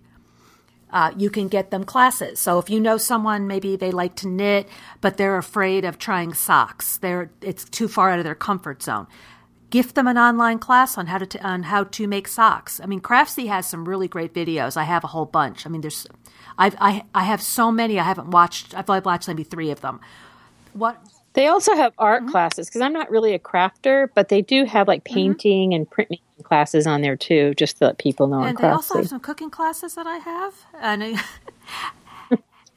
[0.91, 2.39] Uh, you can get them classes.
[2.39, 4.69] So if you know someone, maybe they like to knit,
[5.01, 9.07] but they're afraid of trying socks, they're it's too far out of their comfort zone.
[9.71, 12.79] Gift them an online class on how to t- on how to make socks.
[12.79, 14.77] I mean, Craftsy has some really great videos.
[14.77, 15.65] I have a whole bunch.
[15.65, 16.05] I mean, there's,
[16.59, 17.99] I've, I I have so many.
[17.99, 18.75] I haven't watched.
[18.75, 19.99] I've only watched maybe three of them.
[20.73, 22.31] What they also have art mm-hmm.
[22.31, 25.13] classes because I'm not really a crafter, but they do have like mm-hmm.
[25.13, 25.75] painting mm-hmm.
[25.75, 28.41] and printmaking classes on there too, just to let people know.
[28.41, 30.53] And they also have some cooking classes that I have.
[30.79, 31.19] And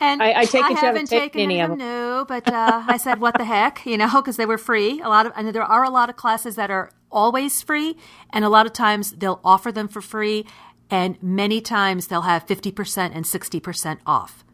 [0.00, 2.98] And I- I take you haven't taken taken any of them, no, but uh, I
[2.98, 5.00] said, what the heck, you know, because they were free.
[5.00, 7.96] A lot of, and there are a lot of classes that are always free,
[8.30, 10.44] and a lot of times they'll offer them for free,
[10.90, 14.44] and many times they'll have 50% and 60% off.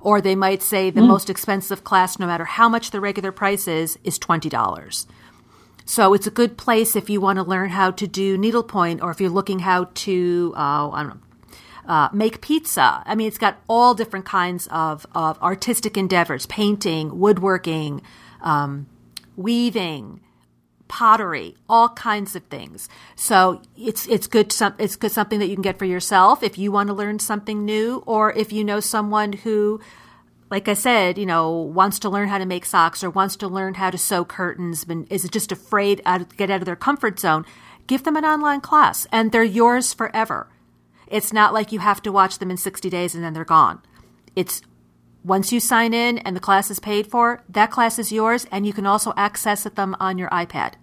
[0.00, 3.66] Or they might say the most expensive class, no matter how much the regular price
[3.66, 5.06] is, is $20.
[5.84, 9.10] So it's a good place if you want to learn how to do needlepoint or
[9.10, 11.20] if you're looking how to, uh, I don't know,
[11.88, 13.02] uh, make pizza.
[13.06, 18.02] I mean, it's got all different kinds of, of artistic endeavors painting, woodworking,
[18.42, 18.86] um,
[19.36, 20.20] weaving,
[20.88, 22.88] pottery, all kinds of things.
[23.16, 26.58] So it's it's good some it's good something that you can get for yourself if
[26.58, 29.80] you want to learn something new, or if you know someone who,
[30.50, 33.48] like I said, you know, wants to learn how to make socks or wants to
[33.48, 37.18] learn how to sew curtains, but is just afraid to get out of their comfort
[37.20, 37.44] zone.
[37.86, 40.48] Give them an online class, and they're yours forever.
[41.10, 43.80] It's not like you have to watch them in 60 days and then they're gone.
[44.36, 44.62] It's
[45.24, 48.66] once you sign in and the class is paid for, that class is yours, and
[48.66, 50.74] you can also access them on your iPad.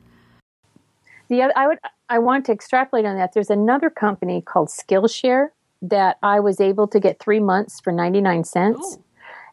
[1.28, 3.34] The other, I would I want to extrapolate on that.
[3.34, 5.50] There's another company called Skillshare
[5.82, 8.98] that I was able to get three months for 99 cents.
[8.98, 9.04] Ooh.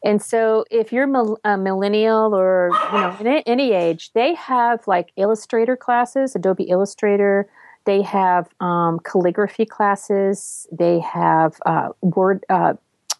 [0.04, 1.08] And so, if you're
[1.44, 7.48] a millennial or you know in any age, they have like Illustrator classes, Adobe Illustrator.
[7.84, 10.66] They have um, calligraphy classes.
[10.72, 12.44] They have uh, Word.
[12.48, 12.74] Uh,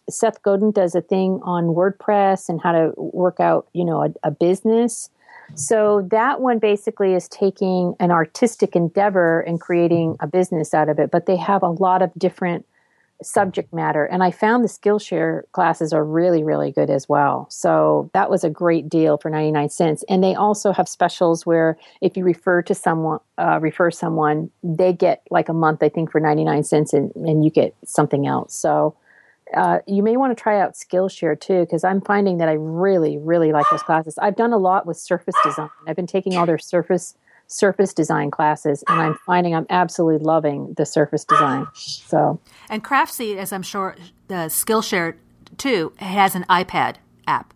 [0.09, 4.13] Seth Godin does a thing on WordPress and how to work out, you know, a,
[4.23, 5.09] a business.
[5.55, 10.99] So that one basically is taking an artistic endeavor and creating a business out of
[10.99, 11.11] it.
[11.11, 12.65] But they have a lot of different
[13.21, 14.05] subject matter.
[14.05, 17.47] And I found the Skillshare classes are really, really good as well.
[17.49, 20.03] So that was a great deal for 99 cents.
[20.09, 24.91] And they also have specials where if you refer to someone, uh, refer someone, they
[24.91, 28.53] get like a month, I think, for 99 cents and, and you get something else.
[28.53, 28.95] So
[29.55, 33.17] uh, you may want to try out Skillshare too, because I'm finding that I really,
[33.17, 34.17] really like those classes.
[34.17, 35.69] I've done a lot with surface design.
[35.87, 37.15] I've been taking all their surface
[37.47, 41.67] surface design classes, and I'm finding I'm absolutely loving the surface design.
[41.75, 42.39] So
[42.69, 43.95] And Craftsy, as I'm sure
[44.27, 45.15] the Skillshare
[45.57, 46.95] too, has an iPad
[47.27, 47.53] app.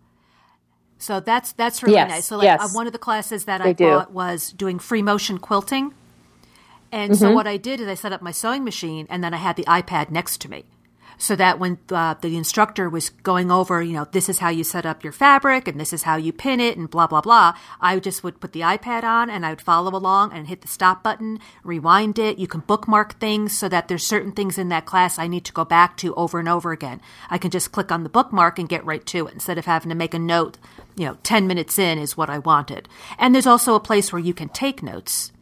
[0.98, 2.26] So that's that's really Yes, nice.
[2.26, 2.60] So like yes.
[2.60, 3.84] uh, one of the classes that They I do.
[3.90, 5.94] bought was doing free motion quilting.
[6.92, 7.20] And Mm-hmm.
[7.20, 9.56] so what I did is I set up my sewing machine and then I had
[9.56, 10.64] the iPad next to me.
[11.20, 14.62] So that when uh, the instructor was going over, you know, this is how you
[14.62, 17.54] set up your fabric and this is how you pin it and blah, blah, blah,
[17.80, 20.68] I just would put the iPad on and I would follow along and hit the
[20.68, 22.38] stop button, rewind it.
[22.38, 25.52] You can bookmark things so that there's certain things in that class I need to
[25.52, 27.00] go back to over and over again.
[27.28, 29.88] I can just click on the bookmark and get right to it instead of having
[29.88, 30.56] to make a note,
[30.94, 32.88] you know, 10 minutes in is what I wanted.
[33.18, 35.32] And there's also a place where you can take notes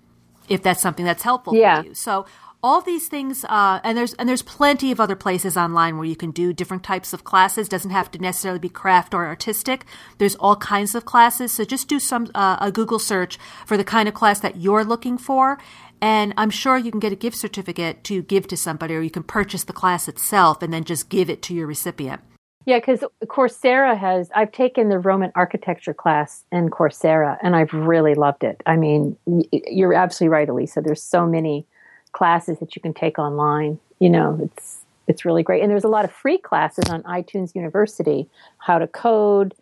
[0.49, 1.83] if that's something that's helpful Yeah.
[1.83, 1.95] for you.
[1.95, 2.25] So
[2.67, 6.17] all these things, uh, and there's and there's plenty of other places online where you
[6.17, 7.69] can do different types of classes.
[7.69, 9.87] Doesn't have to necessarily be craft or artistic.
[10.19, 11.53] There's all kinds of classes.
[11.53, 14.85] So just do some uh, a Google search for the kind of class that you're
[14.85, 15.59] looking for.
[16.01, 19.11] And I'm sure you can get a gift certificate to give to somebody, or you
[19.11, 22.21] can purchase the class itself and then just give it to your recipient.
[22.67, 28.15] yeah, because Coursera has I've taken the Roman architecture class in Coursera, and I've really
[28.15, 28.61] loved it.
[28.67, 29.17] I mean,
[29.53, 30.81] you're absolutely right, Elisa.
[30.81, 31.65] There's so many
[32.17, 33.79] classes that you can take online.
[33.99, 37.55] You know, it's it's really great, and there's a lot of free classes on iTunes
[37.55, 39.55] University, how to code.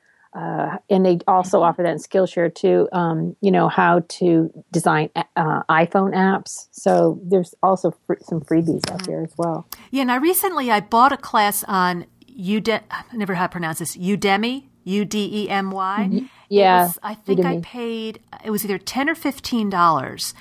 [0.42, 2.88] Uh, and they also offer that in Skillshare too.
[2.92, 6.66] Um, you know how to design uh, iPhone apps.
[6.72, 9.68] So there's also fr- some freebies out there as well.
[9.92, 12.80] Yeah, now recently I bought a class on Udemy.
[12.90, 13.96] I never how to pronounce this.
[13.96, 16.22] Udemy, U D E M Y.
[16.48, 18.18] Yeah, was- I think I paid.
[18.44, 20.34] It was either ten or fifteen dollars.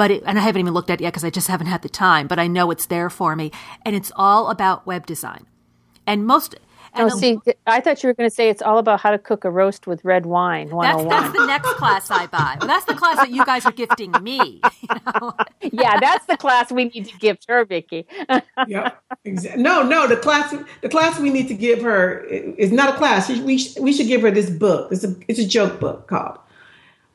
[0.00, 1.82] But it, and I haven't even looked at it yet because I just haven't had
[1.82, 2.26] the time.
[2.26, 3.52] But I know it's there for me,
[3.84, 5.44] and it's all about web design.
[6.06, 6.54] And most.
[6.96, 9.10] Oh, And see, th- I thought you were going to say it's all about how
[9.10, 10.70] to cook a roast with red wine.
[10.70, 12.56] that's, that's oh the next class I buy.
[12.58, 14.62] Well, that's the class that you guys are gifting me.
[14.80, 15.34] You know?
[15.60, 18.06] yeah, that's the class we need to gift her, Vicky.
[18.66, 18.92] yeah.
[19.26, 20.08] Exa- No, no.
[20.08, 23.28] The class, the class we need to give her is not a class.
[23.28, 24.90] We we, we should give her this book.
[24.92, 26.38] It's a it's a joke book called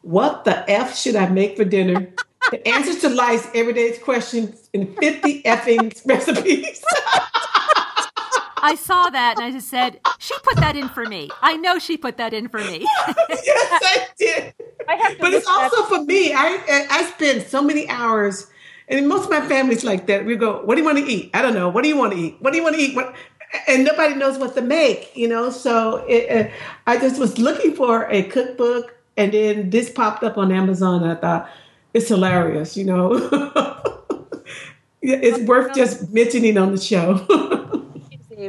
[0.04, 2.14] "What the F Should I Make for Dinner?"
[2.52, 6.84] The answers to life's everyday questions in fifty effing recipes.
[8.58, 11.30] I saw that and I just said, she put that in for me.
[11.44, 12.80] I know she put that in for me.
[13.30, 14.54] yes, I did.
[14.88, 16.34] I have but it's look at- also for me.
[16.34, 18.48] I I I spend so many hours,
[18.88, 20.26] and most of my family's like that.
[20.26, 21.70] We go, "What do you want to eat?" I don't know.
[21.70, 22.38] What do you want to eat?
[22.40, 22.96] What do you want to eat?
[22.96, 23.16] What?
[23.68, 25.50] And nobody knows what to make, you know.
[25.50, 26.52] So it, uh,
[26.88, 31.04] I just was looking for a cookbook, and then this popped up on Amazon.
[31.04, 31.50] And I thought
[31.96, 33.72] it's hilarious, you know.
[35.08, 37.14] It's worth just mentioning on the show.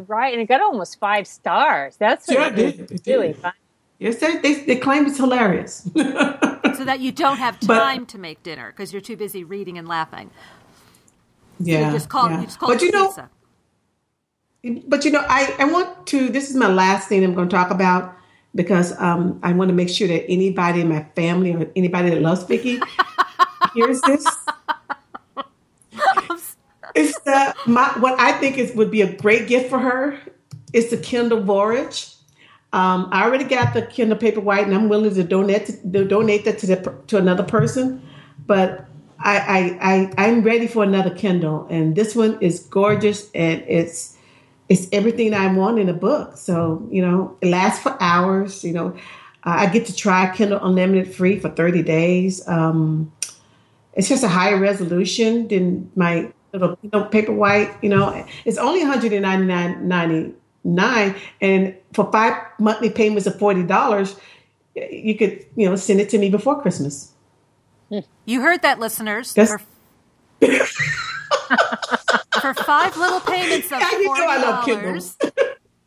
[0.07, 0.33] right?
[0.33, 1.99] And it got almost five stars.
[1.99, 2.91] That's yeah, it did.
[2.91, 3.37] It really did.
[3.37, 3.53] fun.
[3.99, 5.87] Yes, they, they, they claim it's hilarious.
[5.95, 9.77] so that you don't have time but, to make dinner because you're too busy reading
[9.77, 10.31] and laughing.
[11.61, 12.41] Yeah, you just call, yeah.
[12.41, 13.31] You just call but you know, pizza.
[14.87, 16.31] but you know, I, I want to.
[16.31, 18.17] This is my last thing I'm going to talk about
[18.55, 22.23] because um, I want to make sure that anybody in my family or anybody that
[22.23, 22.81] loves Vicky
[23.77, 24.27] hears this.
[26.95, 30.19] it's the my what I think is would be a great gift for her
[30.73, 32.13] is the Kindle Voyage.
[32.73, 36.59] Um, I already got the Kindle Paperwhite, and I'm willing to donate to, donate that
[36.59, 38.03] to the, to another person.
[38.47, 38.87] But
[39.19, 44.17] I, I I I'm ready for another Kindle, and this one is gorgeous, and it's
[44.69, 46.37] it's everything I want in a book.
[46.37, 48.65] So you know, it lasts for hours.
[48.65, 48.97] You know,
[49.45, 52.47] I get to try Kindle Unlimited free for 30 days.
[52.49, 53.13] Um,
[53.97, 57.83] it's just a higher resolution than my little you know, Paperwhite.
[57.83, 64.17] You know, it's only 199.99, and for five monthly payments of forty dollars,
[64.75, 67.13] you could you know send it to me before Christmas.
[67.89, 68.01] Hmm.
[68.27, 69.33] You heard that, listeners.
[69.33, 69.61] For,
[72.41, 75.17] for, five little payments of forty dollars,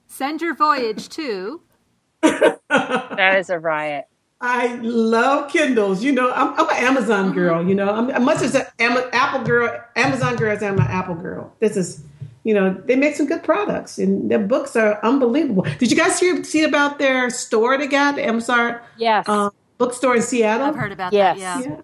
[0.07, 1.61] send your voyage to.
[2.21, 4.05] that is a riot.
[4.41, 6.03] I love Kindles.
[6.03, 7.35] You know, I'm, I'm an Amazon mm-hmm.
[7.35, 7.67] girl.
[7.67, 11.53] You know, I'm, much as an Apple girl, Amazon girl as I'm an Apple girl.
[11.59, 12.03] This is,
[12.43, 15.63] you know, they make some good products, and their books are unbelievable.
[15.77, 18.79] Did you guys hear see about their store they got, the Amazon?
[18.97, 19.25] Yes.
[19.27, 20.67] Uh, bookstore in Seattle.
[20.67, 21.37] I've heard about yes.
[21.39, 21.61] that.
[21.61, 21.69] Yeah.
[21.71, 21.81] yeah.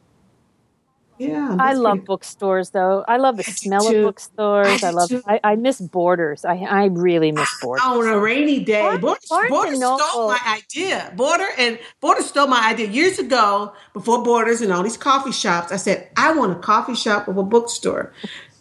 [1.17, 2.05] Yeah, I love pretty...
[2.05, 3.05] bookstores though.
[3.07, 4.83] I love the smell of bookstores.
[4.83, 5.11] I, I love.
[5.27, 6.43] I, I, miss Borders.
[6.43, 7.85] I I really miss ah, Borders.
[7.85, 11.13] On a rainy day, Borders, Borders stole my idea.
[11.15, 13.73] Border and Borders stole my idea years ago.
[13.93, 17.37] Before Borders and all these coffee shops, I said I want a coffee shop with
[17.37, 18.11] a bookstore.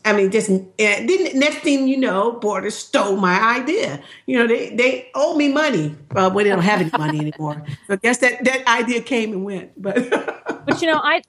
[0.04, 4.02] I mean, just then next thing you know, Borders stole my idea.
[4.26, 7.64] You know, they they owe me money, uh, but they don't have any money anymore.
[7.86, 9.70] So I guess that that idea came and went.
[9.80, 10.10] But
[10.66, 11.22] but you know, I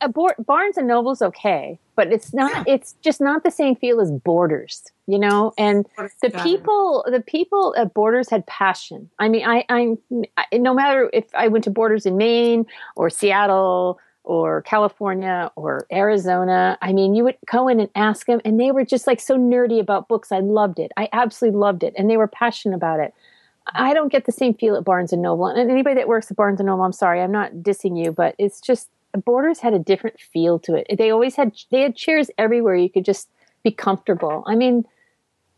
[0.46, 2.52] Barnes and Noble's okay, but it's not.
[2.52, 2.76] Yeah.
[2.76, 4.84] It's just not the same feel as Borders.
[5.08, 5.86] You know, and
[6.22, 9.10] the people the people at Borders had passion.
[9.20, 12.66] I mean, I I no matter if I went to Borders in Maine
[12.98, 16.78] or Seattle or California or Arizona.
[16.82, 19.38] I mean, you would go in and ask them, and they were just like so
[19.38, 20.32] nerdy about books.
[20.32, 20.92] I loved it.
[20.98, 23.14] I absolutely loved it, and they were passionate about it.
[23.74, 25.48] I don't get the same feel at Barnes and Noble.
[25.48, 28.36] And anybody that works at Barnes and Noble, I'm sorry, I'm not dissing you, but
[28.38, 28.90] it's just
[29.24, 30.98] Borders had a different feel to it.
[30.98, 32.76] They always had they had chairs everywhere.
[32.76, 33.30] You could just
[33.64, 34.44] be comfortable.
[34.46, 34.86] I mean,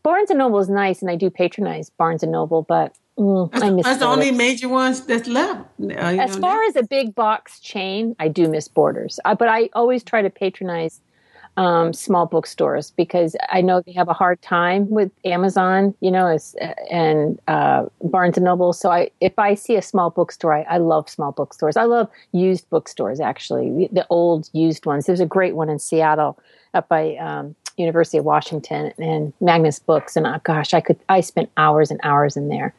[0.02, 3.64] Barnes and Noble is nice, and I do patronize Barnes and Noble, but Mm, that's,
[3.64, 5.68] I miss that's the only major ones that's left.
[5.82, 9.48] Uh, as know, far as a big box chain, I do miss Borders, uh, but
[9.48, 11.00] I always try to patronize
[11.58, 16.28] um, small bookstores because I know they have a hard time with Amazon, you know,
[16.28, 16.54] as,
[16.88, 18.72] and uh, Barnes and Noble.
[18.72, 21.76] So I, if I see a small bookstore, I, I, love small bookstores.
[21.76, 25.06] I love used bookstores, actually, the old used ones.
[25.06, 26.38] There's a great one in Seattle
[26.74, 31.20] up by um, University of Washington and Magus Books, and uh, gosh, I could I
[31.20, 32.74] spent hours and hours in there.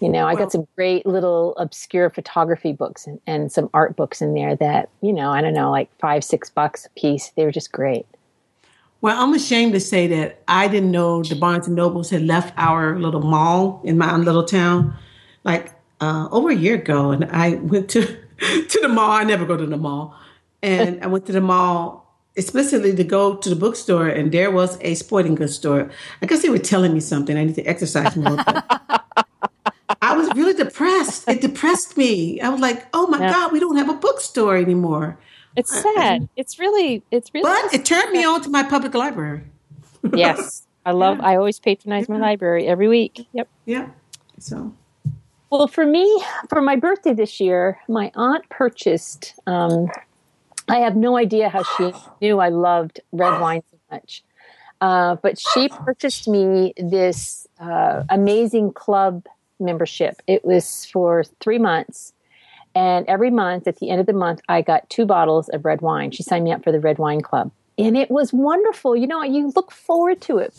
[0.00, 4.20] You know, I got some great little obscure photography books and, and some art books
[4.20, 7.32] in there that you know I don't know like five six bucks a piece.
[7.36, 8.06] They were just great.
[9.00, 12.54] Well, I'm ashamed to say that I didn't know the Barnes and Nobles had left
[12.56, 14.94] our little mall in my little town
[15.42, 18.04] like uh, over a year ago, and I went to
[18.68, 19.10] to the mall.
[19.10, 20.14] I never go to the mall,
[20.62, 22.01] and I went to the mall
[22.36, 25.90] explicitly to go to the bookstore and there was a sporting goods store.
[26.20, 27.36] I guess they were telling me something.
[27.36, 28.38] I need to exercise more.
[30.02, 31.28] I was really depressed.
[31.28, 32.40] It depressed me.
[32.40, 33.32] I was like, oh my yeah.
[33.32, 35.18] God, we don't have a bookstore anymore.
[35.56, 36.28] It's sad.
[36.36, 37.44] it's really, it's really.
[37.44, 39.42] But it turned me on to my public library.
[40.14, 40.66] yes.
[40.84, 41.26] I love, yeah.
[41.26, 42.14] I always patronize yeah.
[42.16, 43.26] my library every week.
[43.32, 43.48] Yep.
[43.66, 43.88] Yeah.
[44.38, 44.74] So.
[45.50, 49.88] Well, for me, for my birthday this year, my aunt purchased um,
[50.72, 51.92] I have no idea how she
[52.22, 54.24] knew I loved red wine so much.
[54.80, 59.26] Uh, but she purchased me this uh, amazing club
[59.60, 60.20] membership.
[60.26, 62.14] It was for three months.
[62.74, 65.82] And every month, at the end of the month, I got two bottles of red
[65.82, 66.10] wine.
[66.10, 67.52] She signed me up for the Red Wine Club.
[67.76, 68.96] And it was wonderful.
[68.96, 70.56] You know, you look forward to it.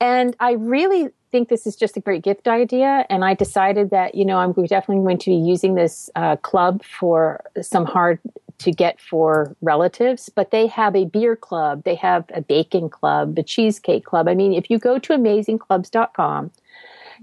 [0.00, 3.06] And I really think this is just a great gift idea.
[3.08, 6.82] And I decided that, you know, I'm definitely going to be using this uh, club
[6.82, 8.18] for some hard
[8.58, 13.38] to get for relatives, but they have a beer club, they have a bacon club,
[13.38, 14.28] a cheesecake club.
[14.28, 16.50] I mean, if you go to amazingclubs.com,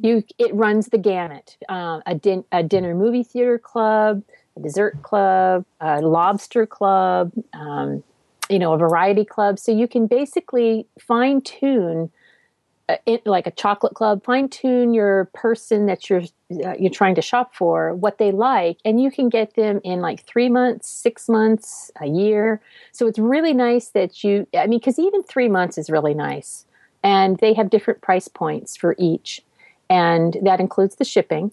[0.02, 4.24] you it runs the gamut: uh, a, din- a dinner movie theater club,
[4.58, 8.04] a dessert club, a lobster club, um,
[8.50, 9.60] you know, a variety club.
[9.60, 12.12] So you can basically fine tune
[12.90, 16.24] it, like a chocolate club, fine tune your person that you're
[16.66, 20.02] uh, you're trying to shop for, what they like, and you can get them in
[20.02, 22.62] like three months, six months, a year.
[22.92, 24.48] So it's really nice that you.
[24.54, 26.66] I mean, because even three months is really nice,
[27.04, 29.42] and they have different price points for each,
[29.90, 31.52] and that includes the shipping.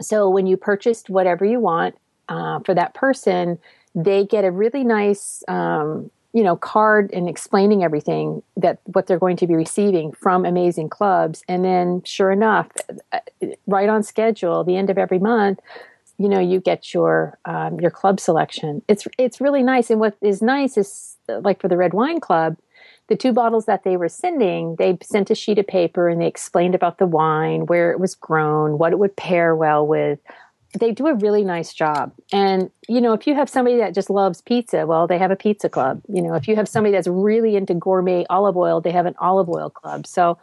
[0.00, 1.94] So when you purchased whatever you want
[2.28, 3.58] uh, for that person,
[3.94, 9.18] they get a really nice um, you know card and explaining everything that what they're
[9.18, 11.42] going to be receiving from amazing clubs.
[11.48, 12.68] And then sure enough
[13.66, 15.60] right on schedule the end of every month
[16.18, 18.82] you know you get your um, your club selection.
[18.88, 19.90] It's it's really nice.
[19.90, 22.56] And what is nice is like for the red wine club
[23.08, 26.26] the two bottles that they were sending they sent a sheet of paper and they
[26.26, 30.18] explained about the wine where it was grown what it would pair well with
[30.78, 32.12] they do a really nice job.
[32.32, 35.36] And, you know, if you have somebody that just loves pizza, well, they have a
[35.36, 36.00] pizza club.
[36.08, 39.14] You know, if you have somebody that's really into gourmet olive oil, they have an
[39.18, 40.06] olive oil club.
[40.06, 40.38] So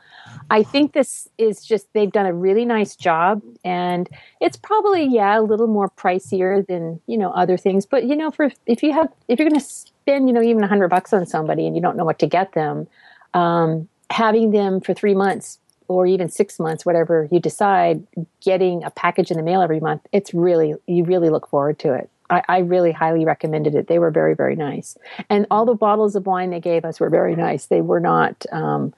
[0.52, 3.42] I think this is just, they've done a really nice job.
[3.64, 4.08] And
[4.40, 7.88] it's probably, yeah, a little more pricier than, you know, other things.
[7.88, 10.64] But, you know, for if you have, if you're going to spend, you know, even
[10.64, 12.88] a hundred bucks on somebody and you don't know what to get them,
[13.34, 15.59] um, having them for three months
[15.90, 18.06] or even six months, whatever you decide,
[18.42, 21.94] getting a package in the mail every month, it's really, you really look forward to
[21.94, 22.10] it.
[22.30, 23.88] I, I, really highly recommended it.
[23.88, 24.96] They were very, very nice.
[25.32, 27.66] And all the bottles of wine they gave us were very nice.
[27.66, 28.94] They were not, um,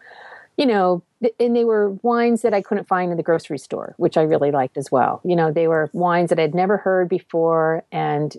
[0.58, 1.02] you know,
[1.40, 4.52] and they were wines that I couldn't find in the grocery store, which I really
[4.52, 5.22] liked as well.
[5.24, 8.36] You know, they were wines that I'd never heard before and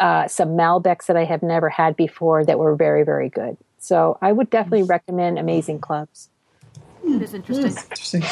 [0.00, 3.56] uh, some Malbecs that I have never had before that were very, very good.
[3.78, 6.28] So I would definitely recommend Amazing Clubs.
[7.16, 7.76] It is interesting.
[7.76, 8.22] interesting.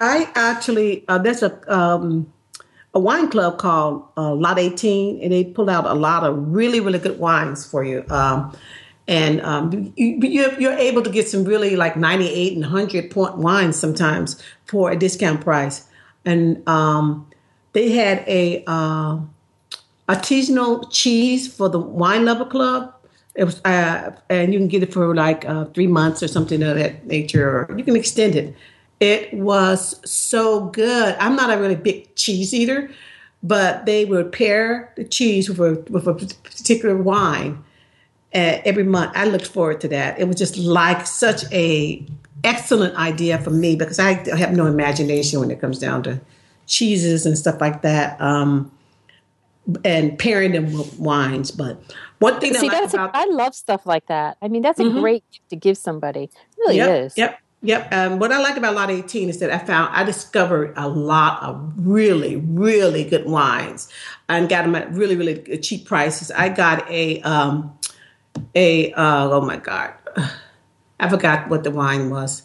[0.00, 2.32] I actually uh, there's a um,
[2.94, 6.80] a wine club called uh, Lot 18, and they pull out a lot of really
[6.80, 8.04] really good wines for you.
[8.10, 8.56] Um,
[9.08, 13.36] and um, you, you're, you're able to get some really like 98 and 100 point
[13.36, 15.88] wines sometimes for a discount price.
[16.24, 17.28] And um,
[17.72, 19.18] they had a uh,
[20.08, 22.94] artisanal cheese for the wine lover club
[23.34, 26.62] it was, uh, and you can get it for like uh, three months or something
[26.62, 28.54] of that nature, or you can extend it.
[29.00, 31.16] It was so good.
[31.18, 32.90] I'm not a really big cheese eater,
[33.42, 37.64] but they would pair the cheese with a, with a particular wine
[38.34, 39.12] uh, every month.
[39.14, 40.20] I looked forward to that.
[40.20, 42.06] It was just like such a
[42.44, 46.20] excellent idea for me because I have no imagination when it comes down to
[46.66, 48.20] cheeses and stuff like that.
[48.20, 48.70] Um,
[49.84, 51.50] and pairing them with wines.
[51.50, 51.80] But
[52.22, 54.36] one thing See, that that's about, a, I love stuff like that.
[54.40, 55.00] I mean, that's a mm-hmm.
[55.00, 56.24] great gift to give somebody.
[56.24, 57.18] It really yep, is.
[57.18, 57.38] Yep.
[57.64, 57.92] Yep.
[57.92, 61.42] Um, what I like about Lot 18 is that I found, I discovered a lot
[61.42, 63.88] of really, really good wines
[64.28, 66.32] and got them at really, really cheap prices.
[66.32, 67.78] I got a, um,
[68.56, 69.94] a, uh, oh my God,
[71.00, 72.42] I forgot what the wine was,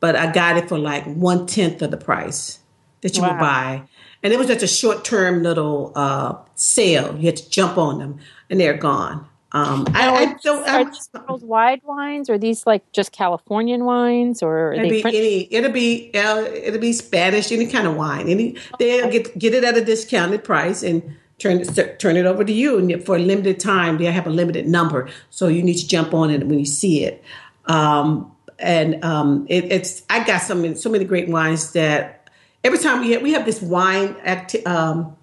[0.00, 2.58] but I got it for like one tenth of the price
[3.02, 3.30] that you wow.
[3.30, 3.82] would buy
[4.26, 7.16] and it was just a short term little uh, sale.
[7.16, 8.18] You had to jump on them,
[8.50, 9.26] and they're gone.
[9.52, 10.68] Um, I, I don't.
[10.68, 15.72] Are these worldwide wines, or these like just Californian wines, or it'll be any, it'll
[15.72, 18.28] be uh, it'll be Spanish, any kind of wine.
[18.28, 22.44] Any they'll get get it at a discounted price and turn it turn it over
[22.44, 22.78] to you.
[22.78, 26.12] And for a limited time, they have a limited number, so you need to jump
[26.12, 27.22] on it when you see it.
[27.66, 32.28] Um, and um, it, it's I got some so many great wines that
[32.64, 35.16] every time we have, we have this wine acti- um,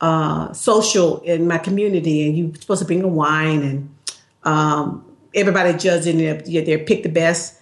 [0.00, 3.94] uh, social in my community, and you're supposed to bring a wine, and
[4.44, 7.58] um, everybody judging their, their pick the best.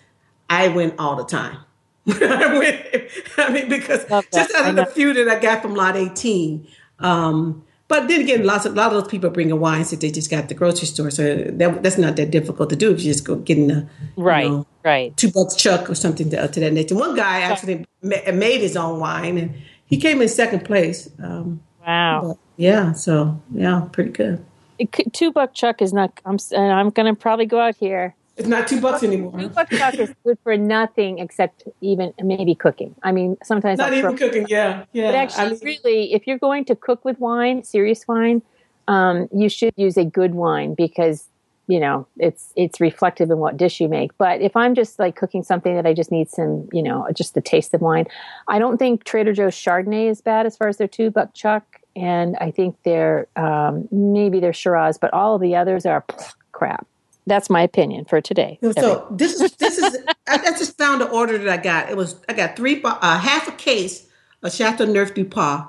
[0.51, 1.59] I win all the time.
[2.09, 3.09] I win.
[3.37, 6.67] I mean, because just out of the few that I got from Lot 18.
[7.01, 10.01] Um, but then again, lots of, a lot of those people bring a wines that
[10.01, 13.03] they just got the grocery store, so that, that's not that difficult to do if
[13.03, 16.49] you just go getting a right, you know, right, two bucks chuck or something to,
[16.49, 16.95] to that nature.
[16.95, 19.55] One guy actually ma- made his own wine, and
[19.87, 21.09] he came in second place.
[21.23, 22.39] Um, wow!
[22.57, 24.45] yeah, so yeah, pretty good.
[24.79, 26.21] It, two buck chuck is not.
[26.25, 29.33] I'm I'm going to probably go out here it's not two bucks anymore.
[29.39, 32.95] Two buck chuck is good for nothing except even maybe cooking.
[33.03, 34.47] I mean, sometimes not I'll even cooking.
[34.49, 35.09] Yeah, yeah.
[35.09, 38.43] But actually, I mean, really, if you're going to cook with wine, serious wine,
[38.87, 41.29] um, you should use a good wine because
[41.67, 44.17] you know it's it's reflective in what dish you make.
[44.19, 47.35] But if I'm just like cooking something that I just need some, you know, just
[47.35, 48.07] the taste of wine,
[48.47, 51.78] I don't think Trader Joe's Chardonnay is bad as far as their two buck chuck,
[51.99, 56.05] and I think their um, maybe they're Shiraz, but all of the others are
[56.53, 56.87] crap.
[57.27, 58.59] That's my opinion for today.
[58.79, 61.91] So this is this is I, I, just found the order that I got.
[61.91, 64.07] It was I got three uh, half a case
[64.43, 65.69] of Chateauneuf du Pape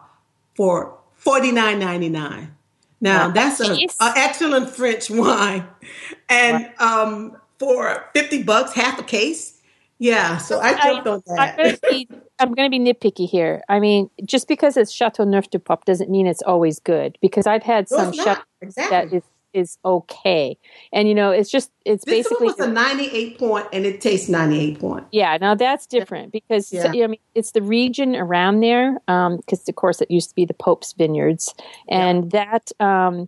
[0.55, 2.55] for forty nine ninety nine.
[3.01, 3.33] Now wow.
[3.33, 5.67] that's an excellent French wine,
[6.29, 7.03] and wow.
[7.03, 9.59] um, for fifty bucks, half a case,
[9.97, 11.39] Yeah, so I jumped I, on that.
[11.39, 12.09] I'm going, to be,
[12.39, 13.61] I'm going to be nitpicky here.
[13.69, 17.17] I mean, just because it's Chateau Neuf du Pape doesn't mean it's always good.
[17.21, 18.13] Because I've had No, some.
[18.13, 18.89] Chateau Exactly.
[19.09, 20.55] that is is okay,
[20.93, 23.99] and you know, it's just it's this basically one was a 98 point and it
[23.99, 25.07] tastes 98 point.
[25.11, 26.87] Yeah, now that's different because Yeah.
[26.89, 30.53] I mean it's the region around there because of course it used to be the
[30.53, 31.55] Pope's vineyards,
[31.89, 33.27] and that um,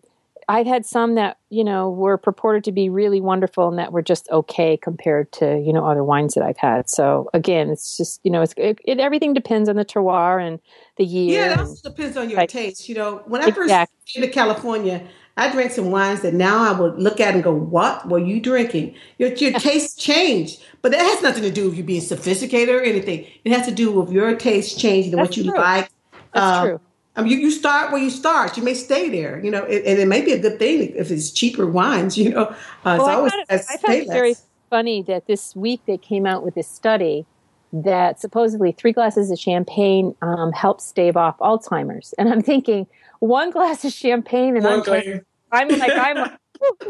[0.51, 4.01] I've had some that you know were purported to be really wonderful and that were
[4.01, 6.89] just okay compared to you know other wines that I've had.
[6.89, 10.59] So again, it's just you know it's it, it everything depends on the terroir and
[10.97, 11.45] the year.
[11.45, 12.89] Yeah, it also depends on your taste.
[12.89, 13.73] You know, when I first
[14.07, 17.53] came to California, I drank some wines that now I would look at and go,
[17.53, 21.77] "What were you drinking?" Your your taste changed, but that has nothing to do with
[21.77, 23.25] you being sophisticated or anything.
[23.45, 25.55] It has to do with your taste changing and what you true.
[25.55, 25.89] like.
[26.33, 26.79] That's Um, true.
[27.15, 28.55] I mean, you, you start where you start.
[28.55, 31.11] You may stay there, you know, and, and it may be a good thing if
[31.11, 32.17] it's cheaper wines.
[32.21, 34.35] You know, uh, Well, it's I always found it, I to found it very
[34.69, 37.25] funny that this week they came out with this study
[37.73, 42.13] that supposedly three glasses of champagne um, helps stave off Alzheimer's.
[42.17, 42.87] And I'm thinking,
[43.19, 46.31] one glass of champagne, and I'm, like, I'm like, I'm like,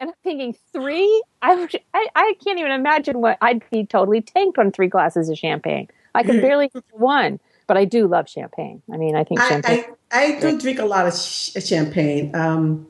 [0.00, 1.22] and I'm thinking, three?
[1.42, 5.38] I, I, I can't even imagine what I'd be totally tanked on three glasses of
[5.38, 5.88] champagne.
[6.14, 8.82] I can barely one, but I do love champagne.
[8.92, 9.84] I mean, I think I, champagne.
[10.10, 12.34] I, I do drink a lot of sh- champagne.
[12.34, 12.86] Um,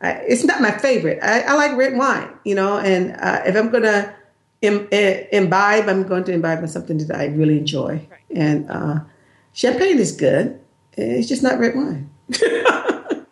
[0.00, 1.18] I, it's not my favorite.
[1.22, 4.14] I, I like red wine, you know, and uh, if I'm going to
[4.62, 8.06] Im, imbibe, I'm going to imbibe in something that I really enjoy.
[8.34, 9.00] And uh,
[9.52, 10.60] champagne is good.
[10.92, 12.10] It's just not red wine.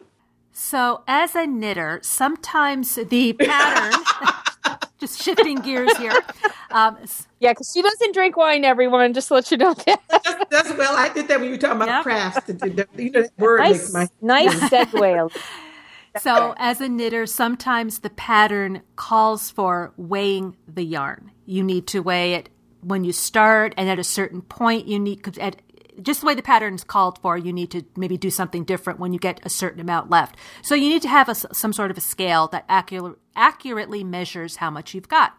[0.57, 4.01] So, as a knitter, sometimes the pattern,
[5.01, 6.13] just shifting gears here,
[6.71, 6.99] um,
[7.41, 10.01] yeah, because she doesn't drink wine, everyone, just to let you know that.
[10.09, 12.03] That's, that's well, I did that when you were talking about Yep.
[12.03, 12.49] crafts.
[12.63, 15.31] You know, that word nice, my nice segue.
[16.19, 21.33] so as a knitter, sometimes the pattern calls for weighing the yarn.
[21.47, 22.49] You need to weigh it
[22.81, 25.57] when you start, and at a certain point, you need at
[26.03, 29.13] just the way the pattern's called for, you need to maybe do something different when
[29.13, 30.37] you get a certain amount left.
[30.63, 34.57] So you need to have a some sort of a scale that accurate, accurately measures
[34.57, 35.39] how much you've got.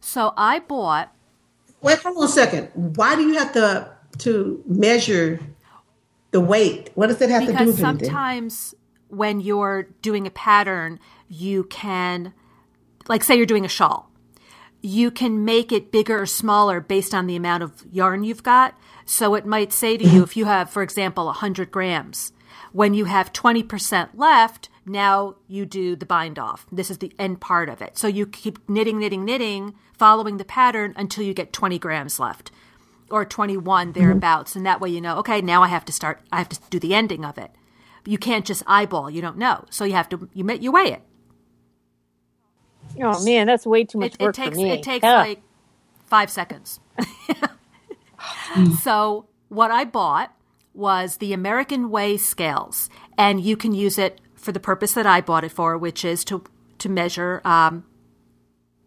[0.00, 1.14] So I bought
[1.84, 2.70] Wait, hold on a second.
[2.72, 5.38] Why do you have to to measure
[6.30, 6.90] the weight?
[6.94, 8.08] What does that have to do because with anything?
[8.08, 8.74] sometimes
[9.08, 12.32] when you're doing a pattern, you can,
[13.06, 14.10] like, say you're doing a shawl,
[14.80, 18.74] you can make it bigger or smaller based on the amount of yarn you've got.
[19.06, 20.22] So it might say to you, mm-hmm.
[20.22, 22.32] if you have, for example, 100 grams,
[22.72, 26.66] when you have 20% left, now you do the bind off.
[26.72, 27.96] This is the end part of it.
[27.96, 32.50] So you keep knitting, knitting, knitting, following the pattern until you get 20 grams left
[33.10, 33.98] or 21 mm-hmm.
[33.98, 34.56] thereabouts.
[34.56, 36.78] And that way you know, okay, now I have to start, I have to do
[36.78, 37.50] the ending of it.
[38.04, 39.64] You can't just eyeball, you don't know.
[39.70, 41.02] So you have to, you, you weigh it.
[43.00, 44.70] Oh man, that's way too much It, it work takes for me.
[44.70, 45.18] it takes Yeah.
[45.18, 45.42] like
[46.06, 46.80] five seconds.
[48.82, 50.34] so what I bought
[50.72, 55.20] was the American Weigh scales, and you can use it for the purpose that I
[55.20, 56.44] bought it for, which is to
[56.78, 57.84] to measure um,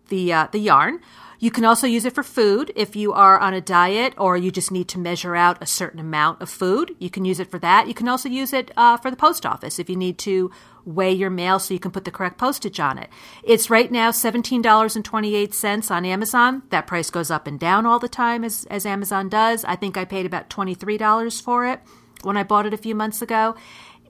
[0.10, 1.00] the uh, the yarn.
[1.40, 4.52] You can also use it for food if you are on a diet or you
[4.52, 6.96] just need to measure out a certain amount of food.
[7.00, 7.88] You can use it for that.
[7.88, 10.52] You can also use it uh, for the post office if you need to
[10.84, 13.10] weigh your mail so you can put the correct postage on it.
[13.44, 16.64] It's right now seventeen dollars and twenty eight cents on Amazon.
[16.70, 19.64] That price goes up and down all the time as as Amazon does.
[19.66, 21.82] I think I paid about twenty three dollars for it
[22.24, 23.56] when I bought it a few months ago.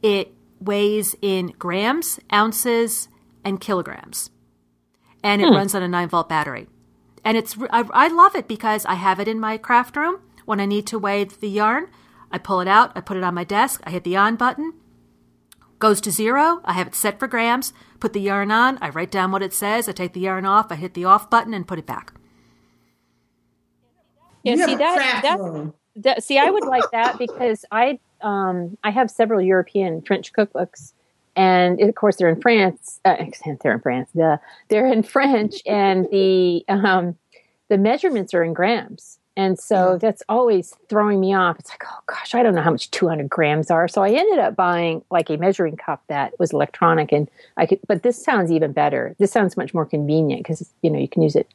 [0.01, 3.09] It weighs in grams, ounces,
[3.43, 4.29] and kilograms
[5.23, 6.67] and it runs on a 9 volt battery.
[7.27, 10.21] And it's I, I love it because I have it in my craft room.
[10.45, 11.87] When I need to weigh the yarn,
[12.31, 14.75] I pull it out, I put it on my desk, I hit the on button,
[15.77, 16.61] goes to zero.
[16.63, 17.73] I have it set for grams.
[17.99, 20.71] Put the yarn on, I write down what it says, I take the yarn off,
[20.71, 22.13] I hit the off button and put it back.
[24.43, 25.73] Yeah, you see have a that, craft that, room.
[25.97, 30.93] that see I would like that because I um I have several European French cookbooks
[31.37, 33.15] and of course they're in France uh,
[33.63, 37.15] they're in France the they're in French and the um
[37.69, 39.19] the measurements are in grams.
[39.35, 41.59] And so that's always throwing me off.
[41.59, 43.87] It's like oh gosh I don't know how much 200 grams are.
[43.87, 47.79] So I ended up buying like a measuring cup that was electronic and I could
[47.87, 49.15] but this sounds even better.
[49.19, 51.47] This sounds much more convenient because you know you can use it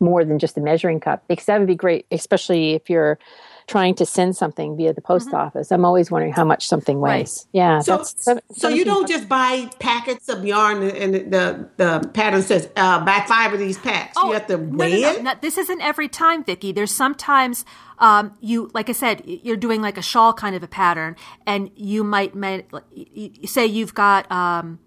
[0.00, 3.18] more than just a measuring cup because that would be great especially if you're
[3.68, 7.20] trying to send something via the post office i'm always wondering how much something Right.
[7.20, 11.18] weighs yeah So, that's seven- so you don't just buy packets of yarn and the
[11.36, 14.14] the, the pattern says uh, buy five of these packs.
[14.16, 15.22] Oh, you have to Oh, no, weigh no, no, it.
[15.22, 16.72] no, this isn't every time, Vicky.
[16.72, 17.64] There's sometimes
[17.98, 21.16] um, you, like I said, you're doing like a shawl kind of a pattern,
[21.46, 22.60] and you might ma-
[22.92, 24.78] you- you say you've got um,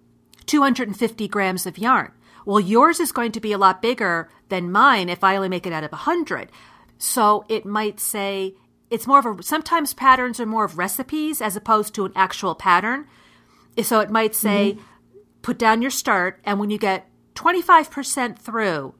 [0.47, 2.11] 250 grams of yarn.
[2.45, 5.67] Well, yours is going to be a lot bigger than mine if I only make
[5.67, 6.49] it out of 100.
[6.97, 8.55] So it might say
[8.91, 12.53] it's more of a sometimes patterns are more of recipes as opposed to an actual
[12.53, 13.07] pattern.
[13.81, 15.19] So it might say mm-hmm.
[15.41, 18.93] put down your start and when you get 25% through,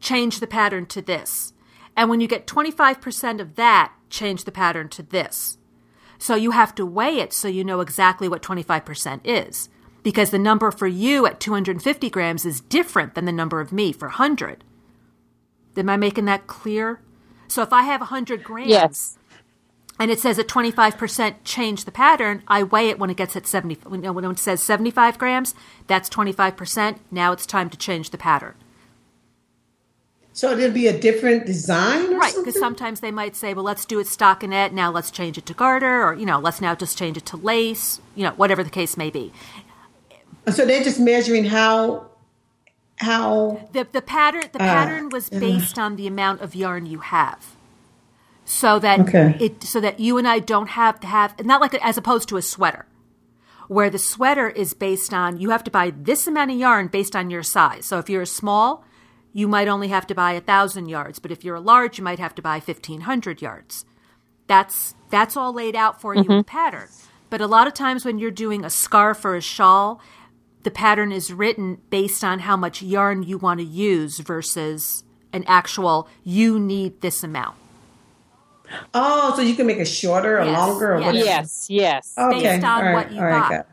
[0.00, 1.52] change the pattern to this.
[1.96, 5.58] And when you get 25% of that, change the pattern to this.
[6.18, 9.68] So you have to weigh it so you know exactly what 25% is.
[10.04, 13.92] Because the number for you at 250 grams is different than the number of me
[13.92, 14.64] for 100.
[15.76, 17.00] Am I making that clear?
[17.48, 19.18] So if I have 100 grams yes.
[20.02, 23.46] And it says at 25% change the pattern, I weigh it when it gets at
[23.46, 23.76] 70.
[23.88, 25.54] When it says 75 grams,
[25.86, 26.98] that's 25%.
[27.12, 28.54] Now it's time to change the pattern.
[30.32, 32.34] So it'll be a different design, right?
[32.36, 34.72] Because sometimes they might say, "Well, let's do it stockinette.
[34.72, 37.36] Now let's change it to garter, or you know, let's now just change it to
[37.36, 38.00] lace.
[38.16, 39.32] You know, whatever the case may be."
[40.50, 42.06] So they're just measuring how
[42.96, 47.00] how the the pattern the uh, pattern was based on the amount of yarn you
[47.00, 47.54] have,
[48.52, 49.36] so that okay.
[49.40, 52.36] it so that you and I don't have to have not like as opposed to
[52.36, 52.86] a sweater,
[53.68, 57.16] where the sweater is based on you have to buy this amount of yarn based
[57.16, 57.86] on your size.
[57.86, 58.84] So if you're a small
[59.32, 62.04] you might only have to buy a thousand yards, but if you're a large, you
[62.04, 63.84] might have to buy fifteen hundred yards.
[64.46, 66.30] That's that's all laid out for mm-hmm.
[66.30, 66.88] you in pattern.
[67.30, 70.00] But a lot of times when you're doing a scarf or a shawl,
[70.64, 75.44] the pattern is written based on how much yarn you want to use versus an
[75.46, 77.56] actual you need this amount.
[78.94, 81.06] Oh, so you can make it shorter or yes, longer or yes.
[81.06, 81.26] whatever.
[81.26, 82.14] Yes, yes.
[82.16, 82.42] Okay.
[82.42, 83.64] Based on right, what you right, buy.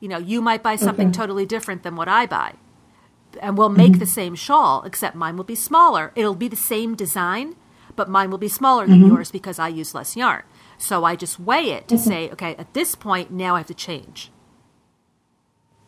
[0.00, 1.16] You know, you might buy something okay.
[1.16, 2.54] totally different than what I buy
[3.40, 4.00] and we'll make mm-hmm.
[4.00, 6.12] the same shawl, except mine will be smaller.
[6.14, 7.56] It'll be the same design,
[7.96, 9.14] but mine will be smaller than mm-hmm.
[9.14, 10.42] yours because I use less yarn.
[10.78, 12.08] So I just weigh it to mm-hmm.
[12.08, 14.30] say, okay, at this point, now I have to change.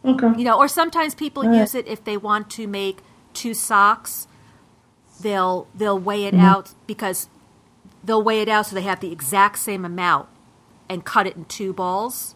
[0.04, 0.38] Okay.
[0.38, 1.58] You know, or sometimes people right.
[1.58, 2.98] use it if they want to make
[3.32, 4.26] two socks.
[5.20, 6.44] They'll they'll weigh it mm-hmm.
[6.46, 7.28] out because
[8.02, 10.28] they'll weigh it out so they have the exact same amount
[10.88, 12.34] and cut it in two balls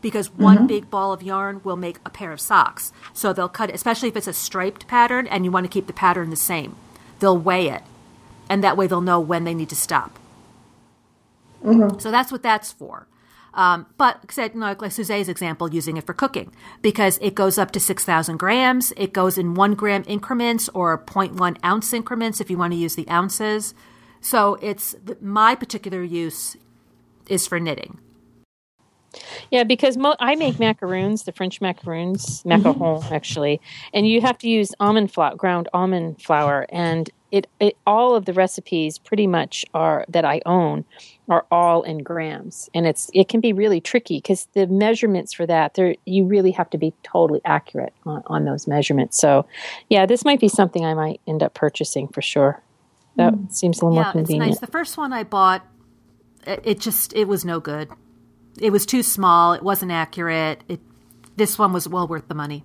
[0.00, 0.66] because one mm-hmm.
[0.66, 2.92] big ball of yarn will make a pair of socks.
[3.14, 5.86] So they'll cut it, especially if it's a striped pattern and you want to keep
[5.86, 6.76] the pattern the same.
[7.20, 7.82] They'll weigh it,
[8.50, 10.18] and that way they'll know when they need to stop.
[11.64, 11.98] Mm-hmm.
[11.98, 13.08] So that's what that's for.
[13.54, 17.56] Um, but said, you know, like, Suzette's example, using it for cooking because it goes
[17.56, 18.92] up to 6,000 grams.
[18.96, 22.96] It goes in one gram increments or 0.1 ounce increments if you want to use
[22.96, 23.74] the ounces.
[24.24, 26.56] So it's my particular use
[27.28, 27.98] is for knitting.
[29.50, 33.14] Yeah, because mo- I make macaroons, the French macaroons, macaron mm-hmm.
[33.14, 33.60] actually,
[33.92, 38.24] and you have to use almond flour, ground almond flour, and it, it all of
[38.24, 40.86] the recipes pretty much are that I own
[41.28, 45.46] are all in grams, and it's it can be really tricky because the measurements for
[45.46, 49.20] that there you really have to be totally accurate on, on, those measurements.
[49.20, 49.46] So,
[49.90, 52.62] yeah, this might be something I might end up purchasing for sure.
[53.16, 53.52] That mm.
[53.52, 54.50] seems a little yeah, more convenient.
[54.52, 54.66] It's nice.
[54.66, 55.66] The first one I bought,
[56.46, 57.88] it, it just it was no good
[58.60, 59.52] it was too small.
[59.52, 60.62] It wasn't accurate.
[60.68, 60.80] It,
[61.36, 62.64] this one was well worth the money.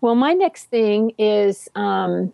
[0.00, 2.32] Well, my next thing is um,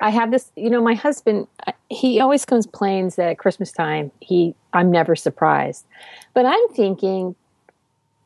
[0.00, 0.50] I have this.
[0.56, 1.46] You know, my husband
[1.88, 5.86] he always complains that at Christmas time he I'm never surprised,
[6.34, 7.34] but I'm thinking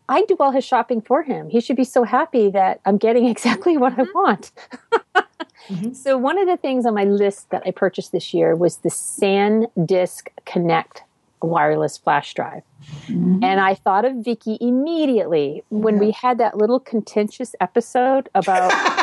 [0.08, 1.48] I do all his shopping for him.
[1.48, 4.18] He should be so happy that I'm getting exactly what I mm-hmm.
[4.18, 4.52] want.
[5.68, 5.92] mm-hmm.
[5.92, 8.90] So one of the things on my list that I purchased this year was the
[8.90, 11.02] SanDisk Connect
[11.40, 12.62] wireless flash drive.
[13.06, 13.42] Mm-hmm.
[13.42, 18.72] And I thought of Vicky immediately when we had that little contentious episode about.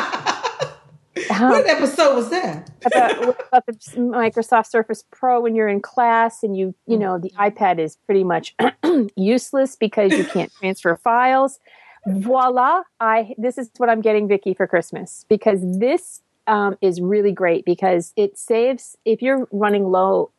[1.30, 2.70] um, what episode was that?
[2.84, 7.30] about, about, the Microsoft Surface Pro when you're in class and you, you know, the
[7.30, 8.54] iPad is pretty much
[9.16, 11.58] useless because you can't transfer files.
[12.06, 12.82] Voila!
[13.00, 17.64] I this is what I'm getting Vicky for Christmas because this um, is really great
[17.64, 20.30] because it saves if you're running low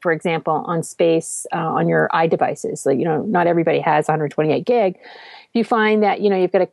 [0.00, 2.78] for example, on space uh, on your iDevices.
[2.78, 4.96] So, you know, not everybody has 128 gig.
[4.96, 6.68] If you find that, you know, you've got to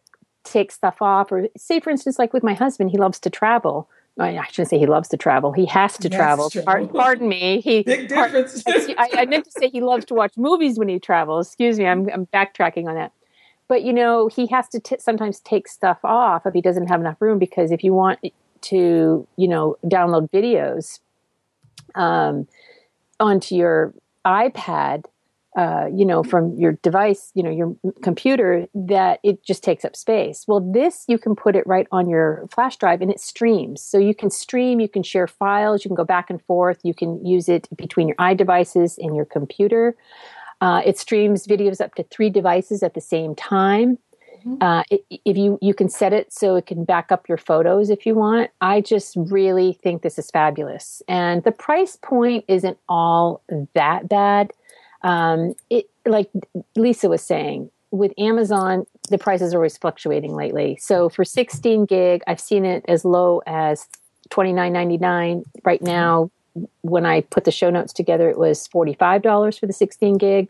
[0.48, 3.90] take stuff off, or say, for instance, like with my husband, he loves to travel.
[4.20, 5.52] I shouldn't say he loves to travel.
[5.52, 6.50] He has to travel.
[6.66, 7.62] Pardon, pardon, me.
[7.62, 8.64] He, Big difference.
[8.68, 11.48] I, I, meant to say he loves to watch movies when he travels.
[11.48, 11.86] Excuse me.
[11.86, 13.12] I'm, I'm backtracking on that.
[13.68, 17.00] But you know, he has to t- sometimes take stuff off if he doesn't have
[17.00, 18.20] enough room because if you want
[18.62, 21.00] to, you know, download videos,
[21.94, 22.48] um,
[23.20, 23.94] onto your
[24.26, 25.06] iPad,
[25.58, 29.96] uh, you know, from your device, you know, your computer, that it just takes up
[29.96, 30.46] space.
[30.48, 33.82] Well, this you can put it right on your flash drive and it streams.
[33.82, 36.94] So you can stream, you can share files, you can go back and forth, you
[36.94, 39.96] can use it between your iDevices and your computer.
[40.62, 43.98] Uh, it streams videos up to three devices at the same time.
[44.62, 44.84] Uh,
[45.26, 48.16] if you you can set it so it can back up your photos if you
[48.16, 48.50] want.
[48.62, 53.42] I just really think this is fabulous, and the price point isn't all
[53.74, 54.54] that bad.
[55.02, 56.30] Um, it like
[56.76, 60.78] Lisa was saying with Amazon, the prices are always fluctuating lately.
[60.82, 63.88] So for 16 gig, I've seen it as low as
[64.30, 66.30] 29.99 right now
[66.82, 70.50] when I put the show notes together, it was $45 for the 16 gig.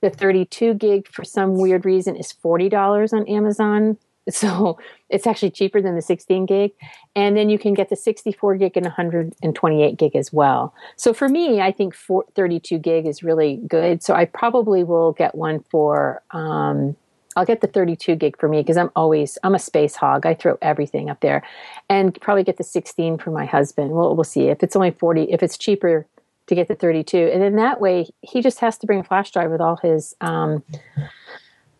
[0.00, 3.96] The 32 gig, for some weird reason, is $40 on Amazon.
[4.28, 6.72] So it's actually cheaper than the 16 gig.
[7.14, 10.74] And then you can get the 64 gig and 128 gig as well.
[10.96, 11.94] So for me, I think
[12.34, 14.02] 32 gig is really good.
[14.02, 16.96] So I probably will get one for um,
[17.36, 20.24] I'll get the 32 gig for me because I'm always I'm a space hog.
[20.24, 21.42] I throw everything up there,
[21.88, 23.90] and probably get the 16 for my husband.
[23.90, 25.24] We'll we'll see if it's only 40.
[25.24, 26.06] If it's cheaper
[26.46, 29.30] to get the 32, and then that way he just has to bring a flash
[29.30, 30.64] drive with all his um,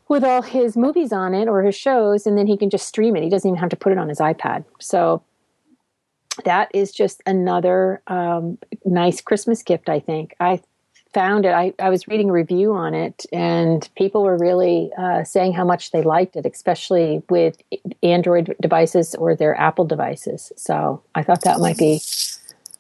[0.09, 3.17] with all his movies on it or his shows, and then he can just stream
[3.17, 3.23] it.
[3.23, 4.65] He doesn't even have to put it on his iPad.
[4.81, 5.23] So
[6.45, 9.89] that is just another um, nice Christmas gift.
[9.89, 10.61] I think I
[11.13, 15.25] found it, I, I was reading a review on it, and people were really uh,
[15.25, 17.57] saying how much they liked it, especially with
[18.03, 20.53] Android devices or their Apple devices.
[20.57, 22.01] So I thought that might be.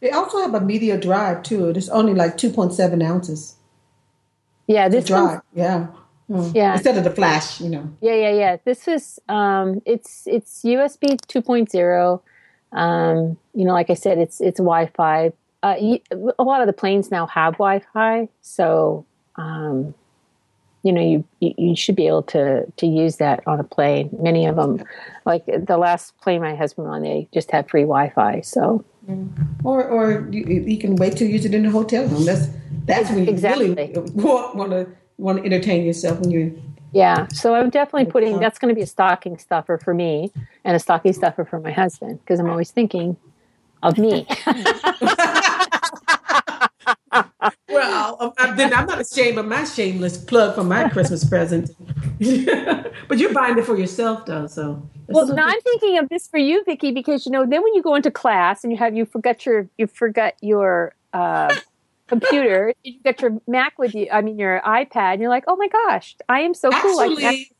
[0.00, 1.70] They also have a media drive too.
[1.70, 3.54] It's only like two point seven ounces.
[4.66, 5.40] Yeah, this drive.
[5.54, 5.86] Yeah.
[6.30, 6.54] Mm.
[6.54, 6.72] Yeah.
[6.74, 7.90] Instead of the flash, you know.
[8.00, 8.56] Yeah, yeah, yeah.
[8.64, 12.20] This is um it's it's USB 2.0.
[12.72, 15.98] Um, you know, like I said, it's it's Wi-Fi, uh,
[16.38, 19.04] a lot of the planes now have Wi-Fi, so
[19.36, 19.94] um,
[20.82, 24.10] you know you, you should be able to to use that on a plane.
[24.20, 24.84] Many of them,
[25.24, 28.42] like the last plane my husband on, they just had free Wi-Fi.
[28.42, 29.28] So, mm.
[29.64, 32.24] or or you, you, can wait to use it in the hotel room.
[32.24, 32.48] That's
[32.84, 33.74] that's when you exactly.
[33.74, 34.86] really want to
[35.18, 36.50] want to entertain yourself when you're.
[36.92, 40.32] Yeah, so I'm definitely putting that's going to be a stocking stuffer for me
[40.64, 43.16] and a stocking stuffer for my husband because I'm always thinking
[43.82, 44.26] of me.
[47.68, 51.70] well, I'm, then I'm not ashamed of my shameless plug for my Christmas present.
[53.08, 54.46] but you're buying it for yourself, though.
[54.46, 57.74] So well, now I'm thinking of this for you, Vicky, because you know, then when
[57.74, 61.54] you go into class and you have you forget your you forget your uh,
[62.06, 64.08] computer, you get your Mac with you.
[64.12, 65.14] I mean, your iPad.
[65.14, 67.55] And you're like, oh my gosh, I am so Actually, cool.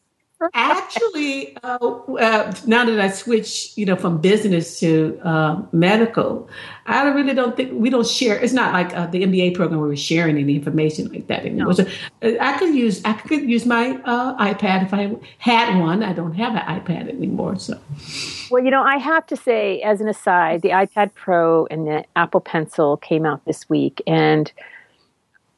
[0.53, 6.51] Actually, uh, uh, now that I switch, you know, from business to uh, medical,
[6.85, 8.39] I really don't think we don't share.
[8.39, 11.69] It's not like uh, the MBA program where we're sharing any information like that anymore.
[11.69, 11.73] No.
[11.73, 11.87] So
[12.23, 16.03] uh, I could use I could use my uh, iPad if I had one.
[16.03, 17.59] I don't have an iPad anymore.
[17.59, 17.81] So,
[18.51, 22.05] well, you know, I have to say, as an aside, the iPad Pro and the
[22.15, 24.53] Apple Pencil came out this week, and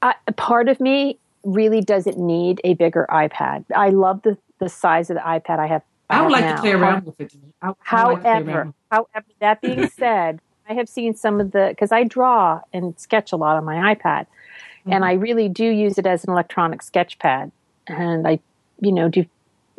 [0.03, 3.65] I, part of me really doesn't need a bigger iPad.
[3.75, 5.83] I love the the size of the iPad I have.
[6.11, 6.57] I, would like now.
[6.57, 7.33] to play around with it.
[7.61, 12.05] I, however, like however, that being said, I have seen some of the because I
[12.05, 14.93] draw and sketch a lot on my iPad, mm-hmm.
[14.93, 17.53] and I really do use it as an electronic sketch pad.
[17.87, 18.41] And I,
[18.81, 19.27] you know, do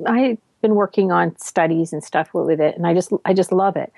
[0.05, 3.75] I've been working on studies and stuff with it, and I just I just love
[3.75, 3.91] it.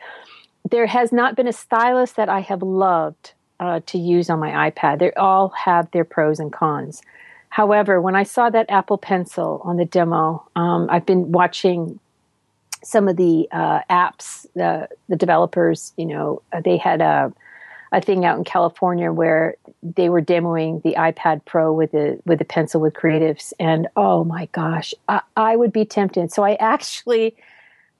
[0.69, 4.71] There has not been a stylus that I have loved uh, to use on my
[4.71, 4.99] iPad.
[4.99, 7.01] They all have their pros and cons.
[7.51, 11.99] However, when I saw that Apple Pencil on the demo, um, I've been watching
[12.81, 15.93] some of the uh, apps, the the developers.
[15.97, 17.31] You know, uh, they had a
[17.91, 22.39] a thing out in California where they were demoing the iPad Pro with the with
[22.39, 26.31] the pencil with creatives, and oh my gosh, I, I would be tempted.
[26.31, 27.35] So I actually,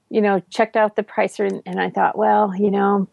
[0.09, 3.05] you know, checked out the pricer and, and I thought, well, you know,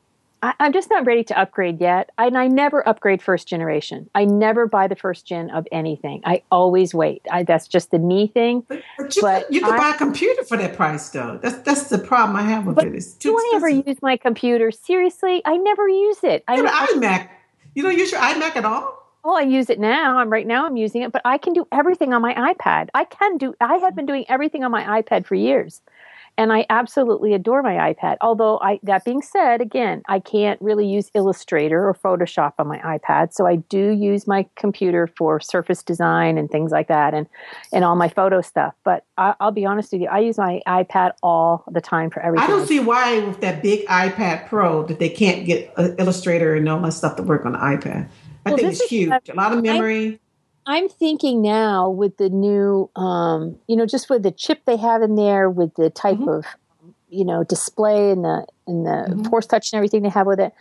[0.42, 2.10] I, am just not ready to upgrade yet.
[2.18, 4.08] I, and I never upgrade first generation.
[4.14, 6.22] I never buy the first gen of anything.
[6.24, 7.22] I always wait.
[7.30, 8.64] I, that's just the me thing.
[8.68, 11.38] But, but you, but you can I, buy a computer for that price, though.
[11.42, 12.94] That's that's the problem I have with it.
[12.94, 13.54] It's too do expensive.
[13.54, 14.70] I ever use my computer?
[14.70, 16.44] Seriously, I never use it.
[16.46, 17.28] I, yeah, iMac.
[17.74, 18.98] You don't use your iMac at all?
[19.24, 20.18] Well, I use it now.
[20.18, 20.66] I'm right now.
[20.66, 22.88] I'm using it, but I can do everything on my iPad.
[22.94, 23.54] I can do.
[23.60, 25.82] I have been doing everything on my iPad for years
[26.38, 28.16] and I absolutely adore my iPad.
[28.20, 32.78] Although I, that being said, again, I can't really use Illustrator or Photoshop on my
[32.78, 37.26] iPad, so I do use my computer for surface design and things like that, and
[37.72, 38.74] and all my photo stuff.
[38.84, 42.20] But I, will be honest with you, I use my iPad all the time for
[42.20, 42.44] everything.
[42.44, 46.54] I don't see why with that big iPad Pro that they can't get uh, Illustrator
[46.54, 48.08] and all that stuff to work on the iPad.
[48.46, 49.10] I well, think it's huge.
[49.28, 50.20] A lot of memory.
[50.68, 55.00] I'm thinking now with the new, um, you know, just with the chip they have
[55.00, 56.28] in there, with the type mm-hmm.
[56.28, 56.44] of,
[57.08, 59.22] you know, display and the and the mm-hmm.
[59.24, 60.52] Force Touch and everything they have with it.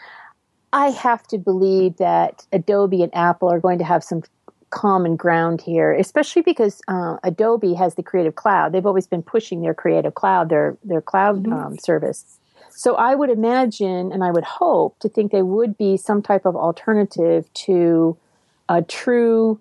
[0.71, 4.23] I have to believe that Adobe and Apple are going to have some
[4.69, 8.71] common ground here, especially because uh, Adobe has the Creative Cloud.
[8.71, 11.51] They've always been pushing their Creative Cloud, their their cloud mm-hmm.
[11.51, 12.39] um, service.
[12.69, 16.45] So I would imagine, and I would hope to think they would be some type
[16.45, 18.15] of alternative to
[18.69, 19.59] a true.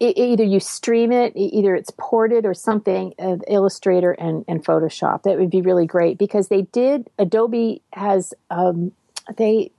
[0.00, 5.24] Either you stream it, either it's ported or something of Illustrator and, and Photoshop.
[5.24, 7.10] That would be really great because they did.
[7.18, 8.92] Adobe has um,
[9.36, 9.70] they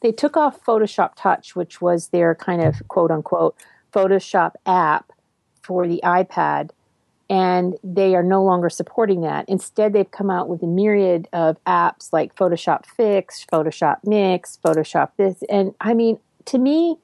[0.00, 3.56] they took off Photoshop Touch, which was their kind of quote unquote
[3.92, 5.12] Photoshop app
[5.62, 6.70] for the iPad,
[7.30, 9.48] and they are no longer supporting that.
[9.48, 15.10] Instead, they've come out with a myriad of apps like Photoshop Fix, Photoshop Mix, Photoshop
[15.16, 15.42] this.
[15.48, 16.96] And I mean, to me,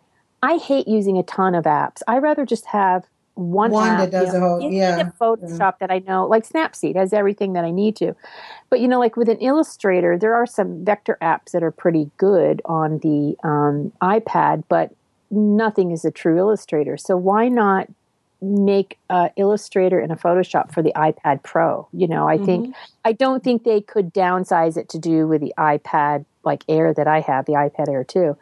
[0.42, 2.02] I hate using a ton of apps.
[2.06, 3.04] I rather just have
[3.38, 5.86] one, one app, that does you know, a whole yeah Photoshop yeah.
[5.86, 8.14] that I know, like Snapseed has everything that I need to.
[8.68, 12.10] But you know, like with an Illustrator, there are some vector apps that are pretty
[12.16, 14.92] good on the um, iPad, but
[15.30, 16.96] nothing is a true Illustrator.
[16.96, 17.88] So why not
[18.40, 21.88] make a Illustrator and a Photoshop for the iPad Pro?
[21.92, 22.44] You know, I mm-hmm.
[22.44, 26.92] think I don't think they could downsize it to do with the iPad like Air
[26.94, 28.36] that I have, the iPad Air 2.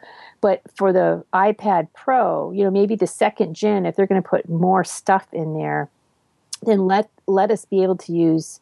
[0.46, 4.28] But for the iPad Pro, you know, maybe the second gen, if they're going to
[4.28, 5.88] put more stuff in there,
[6.62, 8.60] then let let us be able to use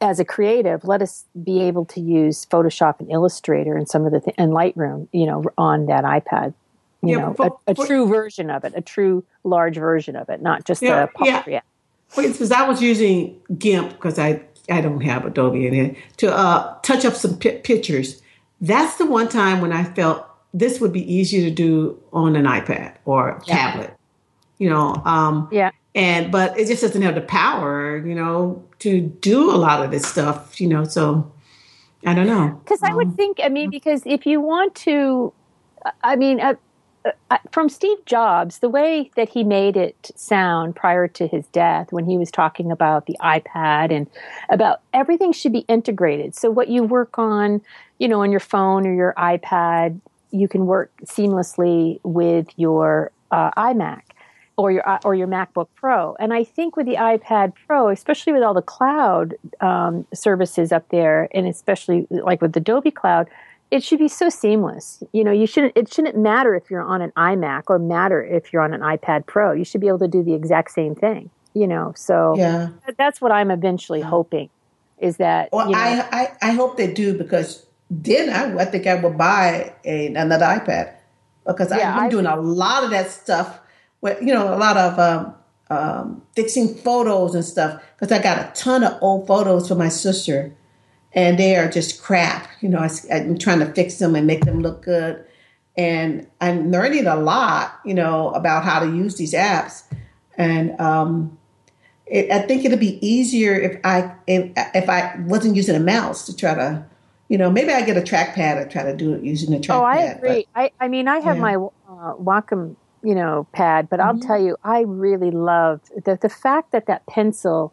[0.00, 4.12] as a creative, let us be able to use Photoshop and Illustrator and some of
[4.12, 6.54] the th- and Lightroom, you know, on that iPad.
[7.02, 10.14] You yeah, know, for, a, a for, true version of it, a true large version
[10.14, 11.42] of it, not just yeah, a yeah.
[11.48, 11.60] yeah.
[12.14, 14.40] Because I was using GIMP because I
[14.70, 18.22] I don't have Adobe in it to uh, touch up some p- pictures.
[18.60, 22.44] That's the one time when I felt this would be easier to do on an
[22.44, 23.54] iPad or yeah.
[23.54, 23.96] tablet.
[24.58, 25.70] You know, um, yeah.
[25.94, 29.90] And but it just doesn't have the power, you know, to do a lot of
[29.90, 30.60] this stuff.
[30.60, 31.30] You know, so
[32.06, 32.60] I don't know.
[32.64, 35.32] Because I would um, think, I mean, because if you want to,
[36.02, 36.40] I mean.
[36.40, 36.54] Uh,
[37.32, 41.90] uh, from Steve Jobs, the way that he made it sound prior to his death,
[41.90, 44.08] when he was talking about the iPad and
[44.50, 46.36] about everything should be integrated.
[46.36, 47.60] So, what you work on,
[47.98, 50.00] you know, on your phone or your iPad,
[50.32, 54.02] you can work seamlessly with your uh, iMac
[54.56, 56.14] or your uh, or your MacBook Pro.
[56.18, 60.88] And I think with the iPad Pro, especially with all the cloud um, services up
[60.88, 63.28] there, and especially like with Adobe Cloud,
[63.70, 65.02] it should be so seamless.
[65.12, 65.76] You know, you shouldn't.
[65.76, 69.26] It shouldn't matter if you're on an iMac or matter if you're on an iPad
[69.26, 69.52] Pro.
[69.52, 71.30] You should be able to do the exact same thing.
[71.54, 74.48] You know, so yeah, that's what I'm eventually hoping.
[74.98, 78.64] Is that well, you know, I, I I hope they do because then I, I
[78.64, 80.94] think I would buy a, another iPad
[81.46, 83.60] because yeah, I've been I doing a lot of that stuff.
[84.00, 85.34] With, you know, a lot of um,
[85.70, 89.88] um, fixing photos and stuff because I got a ton of old photos for my
[89.88, 90.54] sister,
[91.12, 92.48] and they are just crap.
[92.62, 95.22] You know, I, I'm trying to fix them and make them look good,
[95.76, 97.78] and I'm learning a lot.
[97.84, 99.82] You know, about how to use these apps,
[100.38, 101.36] and um,
[102.06, 106.24] it, I think it'd be easier if I if, if I wasn't using a mouse
[106.24, 106.86] to try to
[107.32, 109.80] you know, maybe I get a trackpad and try to do it using a trackpad.
[109.80, 110.46] Oh, I agree.
[110.52, 111.42] But, I, I mean, I have yeah.
[111.42, 114.26] my uh, Wacom, you know, pad, but I'll mm-hmm.
[114.26, 117.72] tell you, I really love the the fact that that pencil.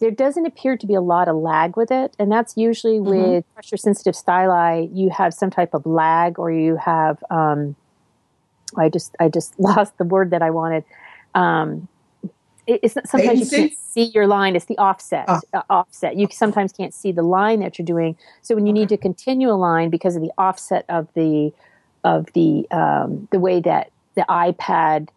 [0.00, 3.30] There doesn't appear to be a lot of lag with it, and that's usually mm-hmm.
[3.32, 4.90] with pressure sensitive styli.
[4.92, 7.22] You have some type of lag, or you have.
[7.30, 7.76] Um,
[8.76, 10.82] I just I just lost the word that I wanted.
[11.36, 11.86] Um,
[12.68, 14.54] it's not, sometimes you can't see your line.
[14.54, 15.24] It's the offset.
[15.28, 15.40] Oh.
[15.52, 16.16] Uh, offset.
[16.16, 18.16] You sometimes can't see the line that you're doing.
[18.42, 18.80] So when you okay.
[18.80, 21.52] need to continue a line because of the offset of the
[22.04, 25.08] of the um, the way that the iPad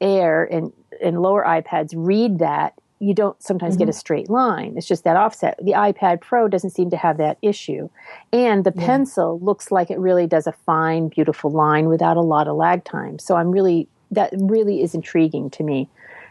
[0.00, 0.72] Air and
[1.02, 3.84] and lower iPads read that, you don't sometimes mm-hmm.
[3.84, 4.74] get a straight line.
[4.76, 5.58] It's just that offset.
[5.62, 7.88] The iPad Pro doesn't seem to have that issue.
[8.32, 8.86] And the yeah.
[8.86, 12.84] pencil looks like it really does a fine, beautiful line without a lot of lag
[12.84, 13.18] time.
[13.18, 15.88] So I'm really that really is intriguing to me.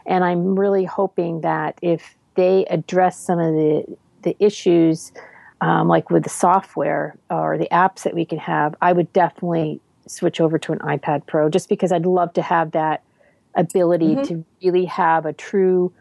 [0.09, 3.85] And I'm really hoping that if they address some of the,
[4.23, 5.13] the issues,
[5.61, 9.79] um, like with the software or the apps that we can have, I would definitely
[10.07, 13.03] switch over to an iPad Pro just because I'd love to have that
[13.55, 14.23] ability mm-hmm.
[14.23, 15.93] to really have a true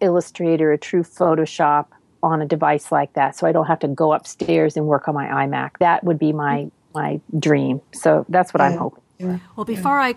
[0.00, 1.86] Illustrator, a true Photoshop
[2.22, 3.34] on a device like that.
[3.34, 5.70] So I don't have to go upstairs and work on my iMac.
[5.80, 7.80] That would be my my dream.
[7.92, 8.66] So that's what yeah.
[8.66, 9.02] I'm hoping.
[9.18, 9.38] Yeah.
[9.56, 10.14] Well, before I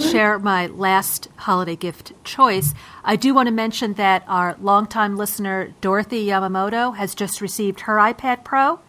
[0.00, 2.74] share my last holiday gift choice,
[3.04, 7.96] I do want to mention that our longtime listener, Dorothy Yamamoto, has just received her
[7.96, 8.80] iPad Pro.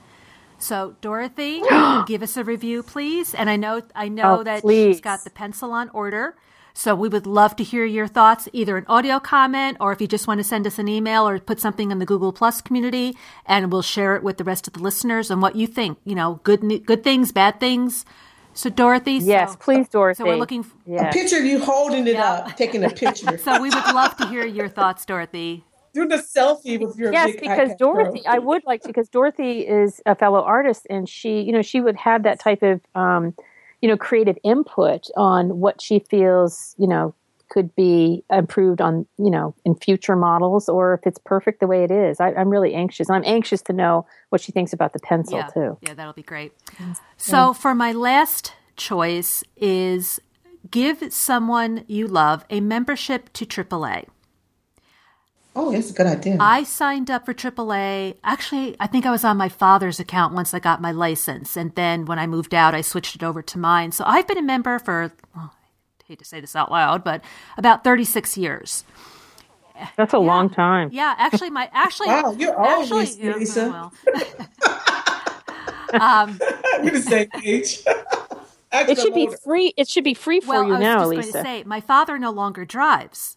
[0.58, 1.62] So, Dorothy,
[2.08, 3.34] give us a review, please.
[3.34, 4.96] And I know I know oh, that please.
[4.96, 6.36] she's got the pencil on order.
[6.74, 10.08] So we would love to hear your thoughts, either an audio comment or if you
[10.08, 13.18] just want to send us an email or put something in the Google Plus community,
[13.46, 15.98] and we'll share it with the rest of the listeners and what you think.
[16.06, 18.06] You know, good good things, bad things,
[18.54, 20.18] So Dorothy, Yes, so, please, Dorothy.
[20.18, 20.62] So we're looking.
[20.62, 21.12] f- A Yeah.
[21.14, 22.32] picture of you holding it Yeah.
[22.32, 23.38] up, taking a picture.
[23.44, 25.64] So we would love to hear your thoughts, Dorothy.
[25.94, 28.34] Do the selfie with your Yes, big because iPad Dorothy, Pro.
[28.34, 31.82] I would like to, because Dorothy is a fellow artist, and she, you know, she
[31.82, 33.34] would have that type of, um,
[33.82, 37.16] you know, creative input on what she feels, you know,
[37.50, 41.84] could be improved on, you know, in future models, or if it's perfect the way
[41.84, 42.20] it is.
[42.20, 43.10] I, I'm really anxious.
[43.10, 45.78] I'm anxious to know what she thinks about the pencil yeah, too.
[45.82, 46.54] yeah, that'll be great.
[47.18, 50.20] So for my last choice is
[50.70, 54.06] give someone you love a membership to AAA.
[55.56, 56.38] Oh, that's a good idea.
[56.40, 58.16] I signed up for AAA.
[58.24, 61.58] Actually, I think I was on my father's account once I got my license.
[61.58, 63.92] And then when I moved out, I switched it over to mine.
[63.92, 65.59] So I've been a member for, well, I
[66.10, 67.24] hate to say this out loud, but
[67.58, 68.84] about 36 years.
[69.96, 70.90] That's a long time.
[70.92, 73.70] Yeah, actually, my, actually, Wow, you're old, actually, Miss yeah, Lisa.
[73.70, 73.94] well,
[76.02, 76.40] um,
[76.82, 77.84] We're the same age.
[78.72, 79.74] It should be free.
[79.78, 81.32] It should be free for well, you I was now, just Lisa.
[81.32, 83.36] going to say, my father no longer drives.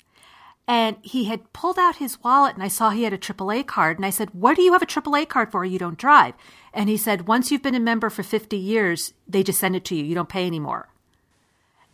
[0.69, 3.97] And he had pulled out his wallet and I saw he had a AAA card.
[3.97, 5.65] And I said, What do you have a AAA card for?
[5.65, 6.35] You don't drive.
[6.75, 9.87] And he said, Once you've been a member for 50 years, they just send it
[9.87, 10.05] to you.
[10.05, 10.91] You don't pay anymore.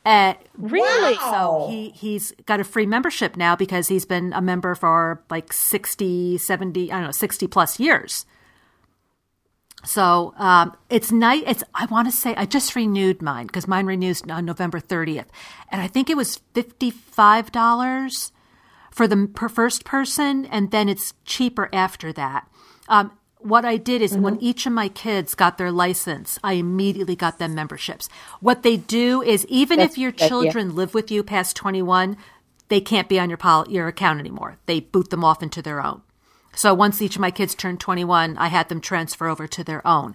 [0.04, 1.16] And Really?
[1.16, 5.52] so he, he's got a free membership now because he's been a member for like
[5.52, 8.24] 60, 70, I don't know, 60 plus years.
[9.84, 11.44] So um, it's night.
[11.46, 15.26] It's I want to say I just renewed mine because mine renews on November 30th,
[15.70, 18.32] and I think it was fifty five dollars
[18.90, 22.48] for the per first person, and then it's cheaper after that.
[22.88, 24.44] Um, what I did is when mm-hmm.
[24.44, 28.08] each of my kids got their license, I immediately got them memberships.
[28.40, 30.28] What they do is even That's if your a good idea.
[30.28, 32.16] children live with you past 21,
[32.68, 34.58] they can't be on your pol- your account anymore.
[34.66, 36.02] They boot them off into their own.
[36.54, 39.86] So once each of my kids turned 21, I had them transfer over to their
[39.86, 40.14] own.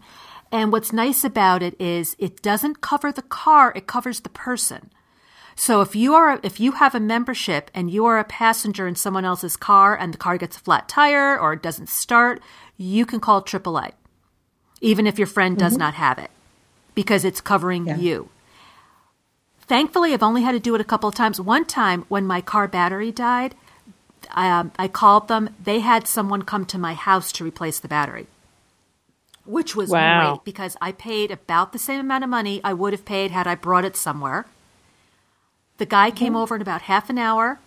[0.51, 4.91] And what's nice about it is it doesn't cover the car, it covers the person.
[5.55, 8.95] So if you are if you have a membership and you are a passenger in
[8.95, 12.41] someone else's car and the car gets a flat tire or it doesn't start,
[12.77, 13.91] you can call AAA.
[14.81, 16.29] Even if your friend does not have it
[16.95, 17.95] because it's covering Yeah.
[17.97, 18.29] you.
[19.61, 21.39] Thankfully, I've only had to do it a couple of times.
[21.39, 23.55] One time when my car battery died,
[24.31, 25.55] um, I called them.
[25.63, 28.27] They had someone come to my house to replace the battery,
[29.45, 30.33] which was Wow.
[30.35, 33.47] great because I paid about the same amount of money I would have paid had
[33.47, 34.45] I brought it somewhere.
[35.77, 37.59] The guy came over in about half an hour,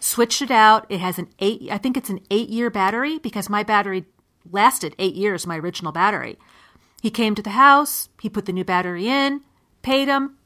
[0.00, 0.86] switched it out.
[0.88, 4.04] It has an eight, I think it's an eight year battery because my battery
[4.50, 6.38] lasted eight years, my original battery.
[7.02, 9.42] He came to the house, he put the new battery in,
[9.82, 10.36] paid him.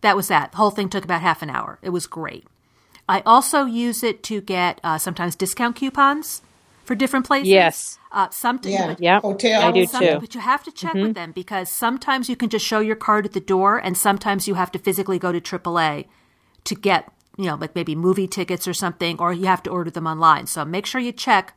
[0.00, 0.52] That was that.
[0.52, 1.78] The whole thing took about half an hour.
[1.82, 2.44] It was great.
[3.08, 6.42] I also use it to get uh, sometimes discount coupons
[6.84, 7.48] for different places.
[7.48, 7.98] Yes.
[8.12, 8.86] Uh, sometimes, Yeah.
[8.86, 9.22] but Yep.
[9.22, 9.62] Hotel.
[9.62, 10.18] I do too.
[10.20, 13.26] But you have to check with them because sometimes you can just show your card
[13.26, 16.06] at the door, and sometimes you have to physically go to AAA
[16.64, 19.90] to get, you know, like maybe movie tickets or something, or you have to order
[19.90, 20.46] them online.
[20.46, 21.56] So make sure you check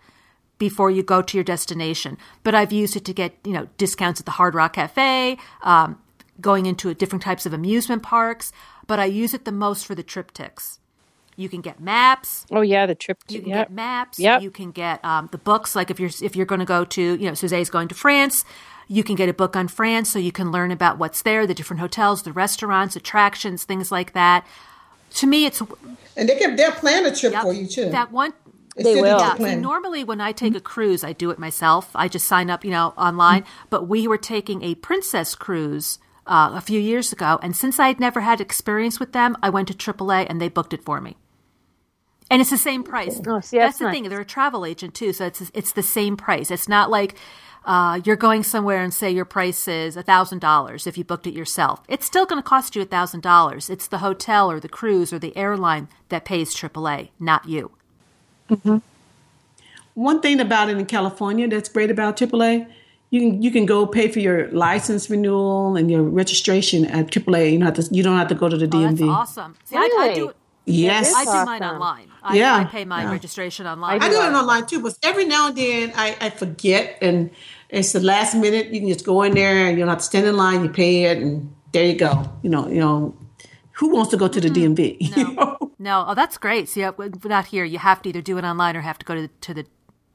[0.61, 2.19] before you go to your destination.
[2.43, 5.99] But I've used it to get, you know, discounts at the Hard Rock Cafe, um,
[6.39, 8.51] going into different types of amusement parks.
[8.85, 10.77] But I use it the most for the TripTiks.
[11.35, 12.45] You can get maps.
[12.51, 13.17] Oh yeah, the trip.
[13.27, 13.69] You can yep.
[13.69, 14.19] get maps.
[14.19, 14.43] Yep.
[14.43, 15.75] You can get um, the books.
[15.75, 18.45] Like if you're if you're going to go to you know Suzette's going to France,
[18.87, 21.55] you can get a book on France, so you can learn about what's there, the
[21.55, 24.45] different hotels, the restaurants, attractions, things like that.
[25.15, 25.59] To me, it's
[26.15, 27.89] And they can they'll plan a trip yep, for you too.
[27.89, 28.33] that one.
[28.81, 29.19] It's They will.
[29.19, 31.91] Yeah, see, normally when I take a cruise, I do it myself.
[31.95, 33.45] I just sign up, you know, online.
[33.69, 37.87] But we were taking a princess cruise uh, a few years ago, and since I
[37.87, 41.01] had never had experience with them, I went to AAA and they booked it for
[41.01, 41.17] me.
[42.29, 43.19] And it's the same price.
[43.27, 43.93] Oh, see, that's that's the nice.
[43.93, 44.09] thing.
[44.09, 46.49] They're a travel agent too, so it's it's the same price.
[46.49, 47.15] It's not like
[47.65, 51.33] uh, you're going somewhere and say your price is thousand dollars if you booked it
[51.33, 51.81] yourself.
[51.89, 53.69] It's still going to cost you thousand dollars.
[53.69, 57.71] It's the hotel or the cruise or the airline that pays AAA, not you.
[58.51, 58.77] Mm-hmm.
[59.93, 62.67] One thing about it in California that's great about AAA,
[63.09, 67.51] you can you can go pay for your license renewal and your registration at AAA.
[67.53, 68.99] You don't have to you don't have to go to the Oh, DMV.
[68.99, 69.55] that's awesome.
[69.65, 70.33] See, I, I do Really?
[70.65, 72.07] Yes, I do mine online.
[72.23, 72.55] I, Yeah.
[72.55, 73.11] I pay my Yeah.
[73.11, 74.01] registration online.
[74.01, 77.31] I do it online too, but every now and then I, I forget, and
[77.69, 78.67] it's the last minute.
[78.67, 80.63] You can just go in there, and you don't have to stand in line.
[80.63, 82.29] You pay it, and there you go.
[82.43, 83.15] You know, you know,
[83.81, 84.97] who wants to go to the DMV?
[85.17, 85.57] You know?
[85.79, 86.69] No, oh, that's great.
[86.69, 87.65] So we're not here.
[87.65, 89.65] You have to either do it online or have to go to the, to the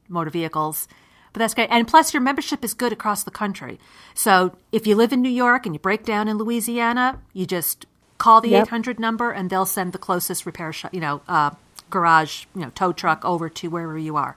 [0.08, 0.86] motor vehicles.
[1.32, 1.68] But that's great.
[1.72, 3.80] And plus, your membership is good across the country.
[4.14, 7.86] So if you live in New York and you break down in Louisiana, you just
[8.18, 8.68] call the Yep.
[8.68, 11.50] 800 number and they'll send the closest repair shop, you know, uh,
[11.90, 14.36] garage, you know, tow truck over to wherever you are.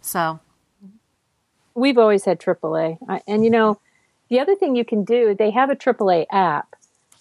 [0.00, 0.40] So,
[1.74, 3.80] We've always had AAA, and you know,
[4.30, 6.73] the other thing you can do, they have a AAA app,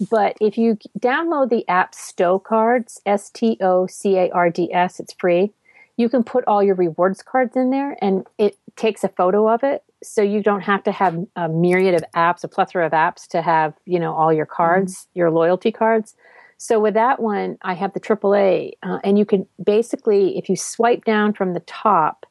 [0.09, 4.99] but if you download the app Stocards, S T O C A R D S,
[4.99, 5.51] it's free.
[5.97, 9.63] You can put all your rewards cards in there and it takes a photo of
[9.63, 9.83] it.
[10.01, 13.41] So you don't have to have a myriad of apps, a plethora of apps to
[13.41, 15.19] have, you know, all your cards, mm-hmm.
[15.19, 16.15] your loyalty cards.
[16.57, 20.55] So with that one, I have the AAA, uh, and you can basically, if you
[20.55, 22.25] swipe down from the top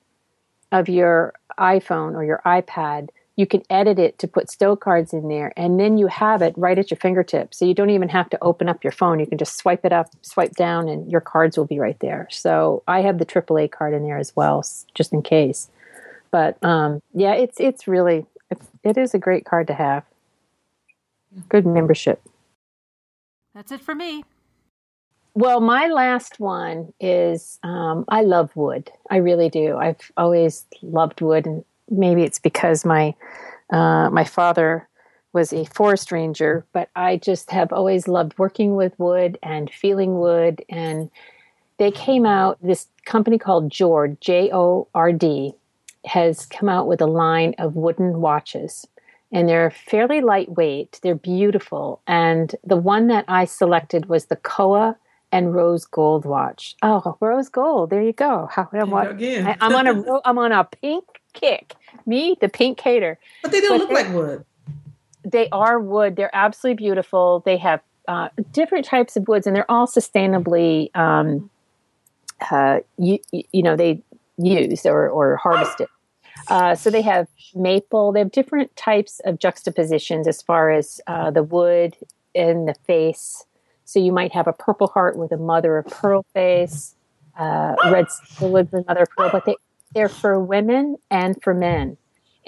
[0.70, 5.52] of your iPhone or your iPad, you can edit it to put Stocards in there,
[5.56, 7.58] and then you have it right at your fingertips.
[7.58, 9.20] So you don't even have to open up your phone.
[9.20, 12.28] You can just swipe it up, swipe down, and your cards will be right there.
[12.30, 14.62] So I have the AAA card in there as well,
[14.94, 15.68] just in case.
[16.30, 20.04] But um, yeah, it's it's really it's, it is a great card to have.
[21.48, 22.22] Good membership.
[23.54, 24.24] That's it for me.
[25.34, 28.90] Well, my last one is um, I love wood.
[29.10, 29.78] I really do.
[29.78, 33.14] I've always loved wood, and maybe it's because my
[33.70, 34.88] uh, my father
[35.32, 40.18] was a forest ranger, but I just have always loved working with wood and feeling
[40.18, 40.62] wood.
[40.68, 41.10] And
[41.78, 45.54] they came out, this company called Jord, J O R D,
[46.04, 48.86] has come out with a line of wooden watches.
[49.34, 52.02] And they're fairly lightweight, they're beautiful.
[52.06, 54.96] And the one that I selected was the Koa
[55.32, 56.76] and rose gold watch.
[56.82, 57.88] Oh, rose gold.
[57.88, 58.50] There you go.
[58.52, 61.74] How, I'm, I, am on a I'm on a pink kick.
[62.06, 63.18] Me, the pink hater.
[63.42, 64.44] But they don't but look like wood.
[65.24, 66.16] They are wood.
[66.16, 67.42] They're absolutely beautiful.
[67.44, 71.50] They have uh, different types of woods, and they're all sustainably, um,
[72.50, 74.02] uh, you, you know, they
[74.38, 75.86] used or, or harvested.
[76.48, 78.12] Uh, so they have maple.
[78.12, 81.96] They have different types of juxtapositions as far as uh, the wood
[82.34, 83.44] and the face.
[83.84, 86.94] So you might have a purple heart with a mother of pearl face,
[87.38, 88.06] uh, red
[88.40, 89.56] with mother of pearl, but they
[89.94, 91.96] they're for women and for men,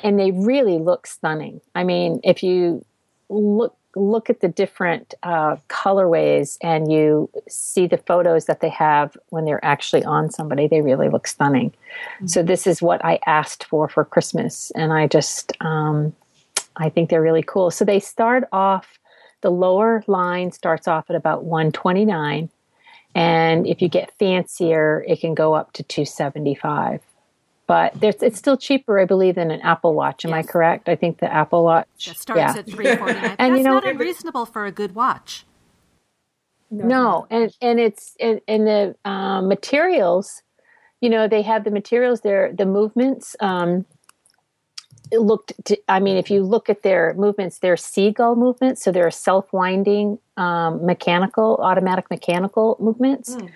[0.03, 1.61] and they really look stunning.
[1.75, 2.85] I mean, if you
[3.29, 9.17] look look at the different uh, colorways and you see the photos that they have
[9.29, 11.71] when they're actually on somebody, they really look stunning.
[11.71, 12.27] Mm-hmm.
[12.27, 16.15] So this is what I asked for for Christmas, and I just um,
[16.77, 17.71] I think they're really cool.
[17.71, 18.99] So they start off.
[19.43, 22.49] The lower line starts off at about 129
[23.15, 27.01] and if you get fancier it can go up to 275
[27.67, 30.25] but it's still cheaper, I believe, than an Apple Watch.
[30.25, 30.47] Am yes.
[30.47, 30.89] I correct?
[30.89, 32.59] I think the Apple Watch that starts yeah.
[32.59, 33.25] at three forty nine.
[33.39, 35.47] and That's you know, not unreasonable for a good watch.
[36.71, 40.43] No, and and it's and, and the um, materials.
[41.01, 42.53] You know, they have the materials there.
[42.53, 43.37] The movements.
[43.41, 43.87] Um,
[45.11, 45.53] it looked.
[45.67, 48.83] To, I mean, if you look at their movements, they're seagull movements.
[48.83, 53.51] So they're self winding, um, mechanical, automatic mechanical movements, mm.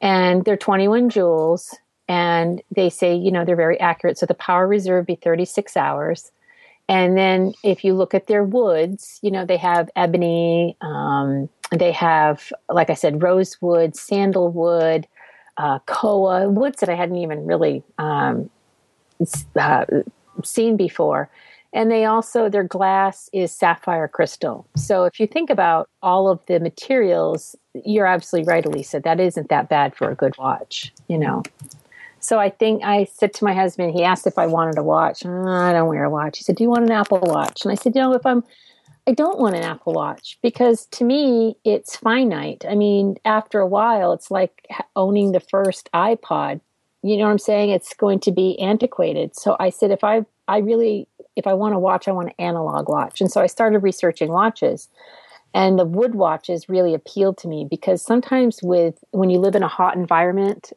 [0.00, 1.74] and they're twenty one jewels
[2.08, 4.18] and they say you know they're very accurate.
[4.18, 6.32] So the power reserve be 36 hours.
[6.90, 11.92] And then if you look at their woods you know they have ebony um, they
[11.92, 15.06] have like i said rosewood sandalwood
[15.58, 18.48] uh, koa woods that i hadn't even really um,
[19.56, 19.84] uh,
[20.44, 21.28] seen before.
[21.72, 24.66] And they also their glass is sapphire crystal.
[24.76, 29.00] So if you think about all of the materials you're absolutely right elisa.
[29.00, 31.42] That isn't that bad for a good watch you know
[32.20, 35.24] so I think I said to my husband, he asked if I wanted a watch.
[35.24, 36.38] Oh, I don't wear a watch.
[36.38, 37.64] He said, Do you want an Apple Watch?
[37.64, 38.44] And I said, You know, if I'm,
[39.06, 42.64] I don't want an Apple Watch because to me, it's finite.
[42.68, 44.66] I mean, after a while, it's like
[44.96, 46.60] owning the first iPod.
[47.02, 47.70] You know what I'm saying?
[47.70, 49.36] It's going to be antiquated.
[49.36, 52.34] So I said, if I, I really, if I want a watch, I want an
[52.38, 53.20] analog watch.
[53.20, 54.88] And so I started researching watches
[55.54, 59.62] and the wood watches really appealed to me because sometimes with when you live in
[59.62, 60.72] a hot environment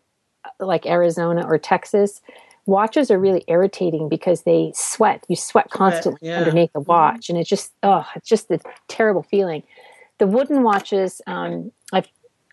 [0.66, 2.22] like Arizona or Texas,
[2.66, 5.24] watches are really irritating because they sweat.
[5.28, 6.40] You sweat constantly yeah.
[6.40, 6.92] underneath the mm-hmm.
[6.92, 9.64] watch, and it's just oh, it's just a terrible feeling.
[10.18, 12.08] The wooden watches, um, I've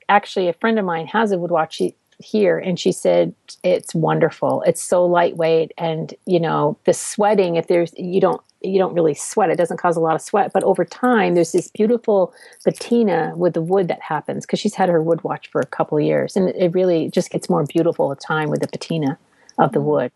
[0.09, 1.83] actually a friend of mine has a wood watch
[2.19, 4.63] here, and she said it's wonderful.
[4.67, 7.57] It's so lightweight, and you know the sweating.
[7.57, 9.51] If there's you don't you don't really sweat.
[9.51, 12.33] It doesn't cause a lot of sweat, but over time, there's this beautiful
[12.65, 16.01] patina with the wood that happens because she's had her wood watch for a couple
[16.01, 19.19] years, and it really just gets more beautiful with time with the patina
[19.59, 20.11] of the wood.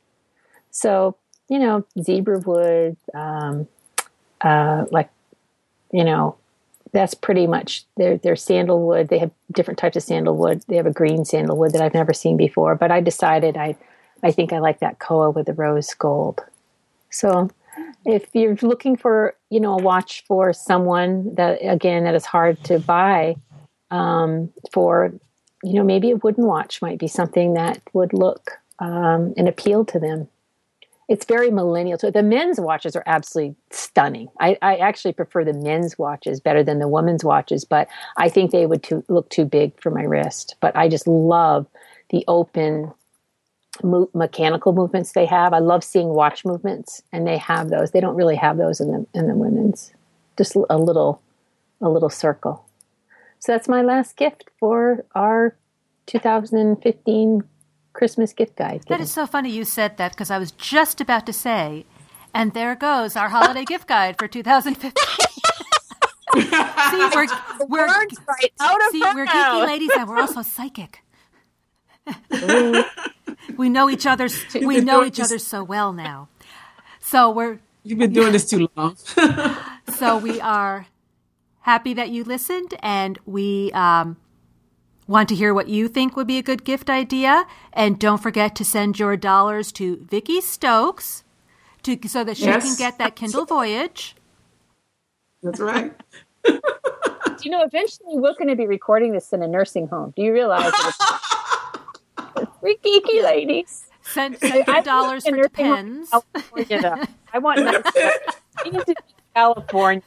[0.71, 1.17] So
[1.49, 3.69] you know, zebra wood, um,
[4.41, 5.11] uh, like
[5.93, 6.37] you know,
[6.93, 9.09] that's pretty much their their sandalwood.
[9.09, 10.63] They have different types of sandalwood.
[10.69, 13.77] They have a green sandalwood that I've never seen before, but I decided I
[14.23, 16.41] I think I like that koa with the rose gold.
[17.11, 17.51] So
[18.05, 22.63] if you're looking for you know a watch for someone that again that is hard
[22.65, 23.35] to buy
[23.91, 25.13] um, for
[25.63, 29.85] you know maybe a wooden watch might be something that would look um, and appeal
[29.85, 30.29] to them
[31.13, 31.99] it's very millennial.
[31.99, 34.29] So the men's watches are absolutely stunning.
[34.41, 37.87] I, I actually prefer the men's watches better than the women's watches, but
[38.17, 40.55] I think they would too, look too big for my wrist.
[40.61, 41.67] But I just love
[42.09, 42.93] the open
[43.85, 45.53] mo- mechanical movements they have.
[45.53, 47.91] I love seeing watch movements, and they have those.
[47.91, 49.93] They don't really have those in the in the women's.
[50.37, 51.21] Just a little,
[51.81, 52.65] a little circle.
[53.39, 55.57] So that's my last gift for our
[56.07, 57.43] 2015
[57.93, 58.83] Christmas gift guide.
[58.89, 61.85] That is so funny you said that because I was just about to say,
[62.33, 64.93] and there goes our holiday gift guide for 2015.
[66.35, 66.49] see,
[67.15, 67.27] we're,
[67.69, 71.02] we're, right out of see, we're geeky ladies and we're also psychic.
[73.57, 76.29] we know each other's we know each other so well now.
[77.01, 78.97] So we're You've been doing this too long.
[79.97, 80.87] so we are
[81.63, 84.17] happy that you listened and we um,
[85.09, 87.45] want to hear what you think would be a good gift idea.
[87.73, 91.25] And don't forget to send your dollars to Vicky Stokes
[91.83, 92.65] to so that she Yes.
[92.65, 94.15] can get that Kindle Voyage.
[95.43, 95.93] That's right.
[97.45, 100.13] You know, eventually we're going to be recording this in a nursing home.
[100.15, 100.73] Do you realize?
[102.35, 103.85] That it's- we geeky ladies.
[104.03, 106.11] Send, send your dollars for a nursing home in Depends.
[106.11, 107.09] California.
[107.33, 108.11] I want nursing.
[108.65, 108.95] We need to be
[109.35, 110.03] California.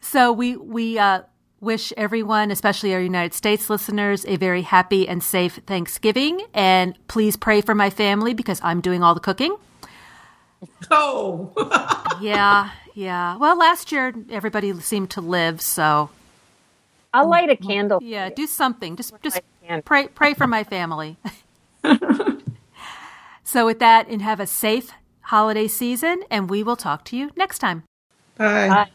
[0.00, 1.22] So we we uh,
[1.60, 6.40] wish everyone, especially our United States listeners, a very happy and safe Thanksgiving.
[6.54, 9.56] And please pray for my family because I'm doing all the cooking.
[10.90, 11.52] Oh,
[12.20, 13.36] Yeah, yeah.
[13.36, 16.10] Well, last year everybody seemed to live, so
[17.12, 18.00] I'll light a candle.
[18.02, 18.96] yeah, do something.
[18.96, 19.82] Just just I can.
[19.82, 21.16] pray pray for my family.
[23.44, 24.92] so with that, and have a safe
[25.22, 27.84] holiday season, and we will talk to you next time.
[28.36, 28.68] bye.
[28.68, 28.90] Bye.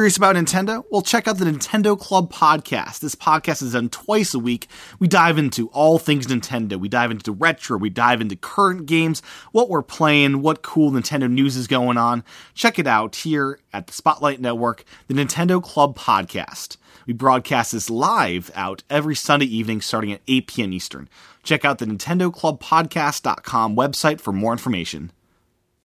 [0.00, 0.82] Curious about Nintendo?
[0.90, 3.00] Well, check out the Nintendo Club podcast.
[3.00, 4.66] This podcast is done twice a week.
[4.98, 6.80] We dive into all things Nintendo.
[6.80, 9.20] We dive into retro, we dive into current games,
[9.52, 12.24] what we're playing, what cool Nintendo news is going on.
[12.54, 16.78] Check it out here at the Spotlight Network, the Nintendo Club podcast.
[17.06, 20.72] We broadcast this live out every Sunday evening starting at 8 p.m.
[20.72, 21.10] Eastern.
[21.42, 25.12] Check out the Nintendo NintendoClubPodcast.com website for more information.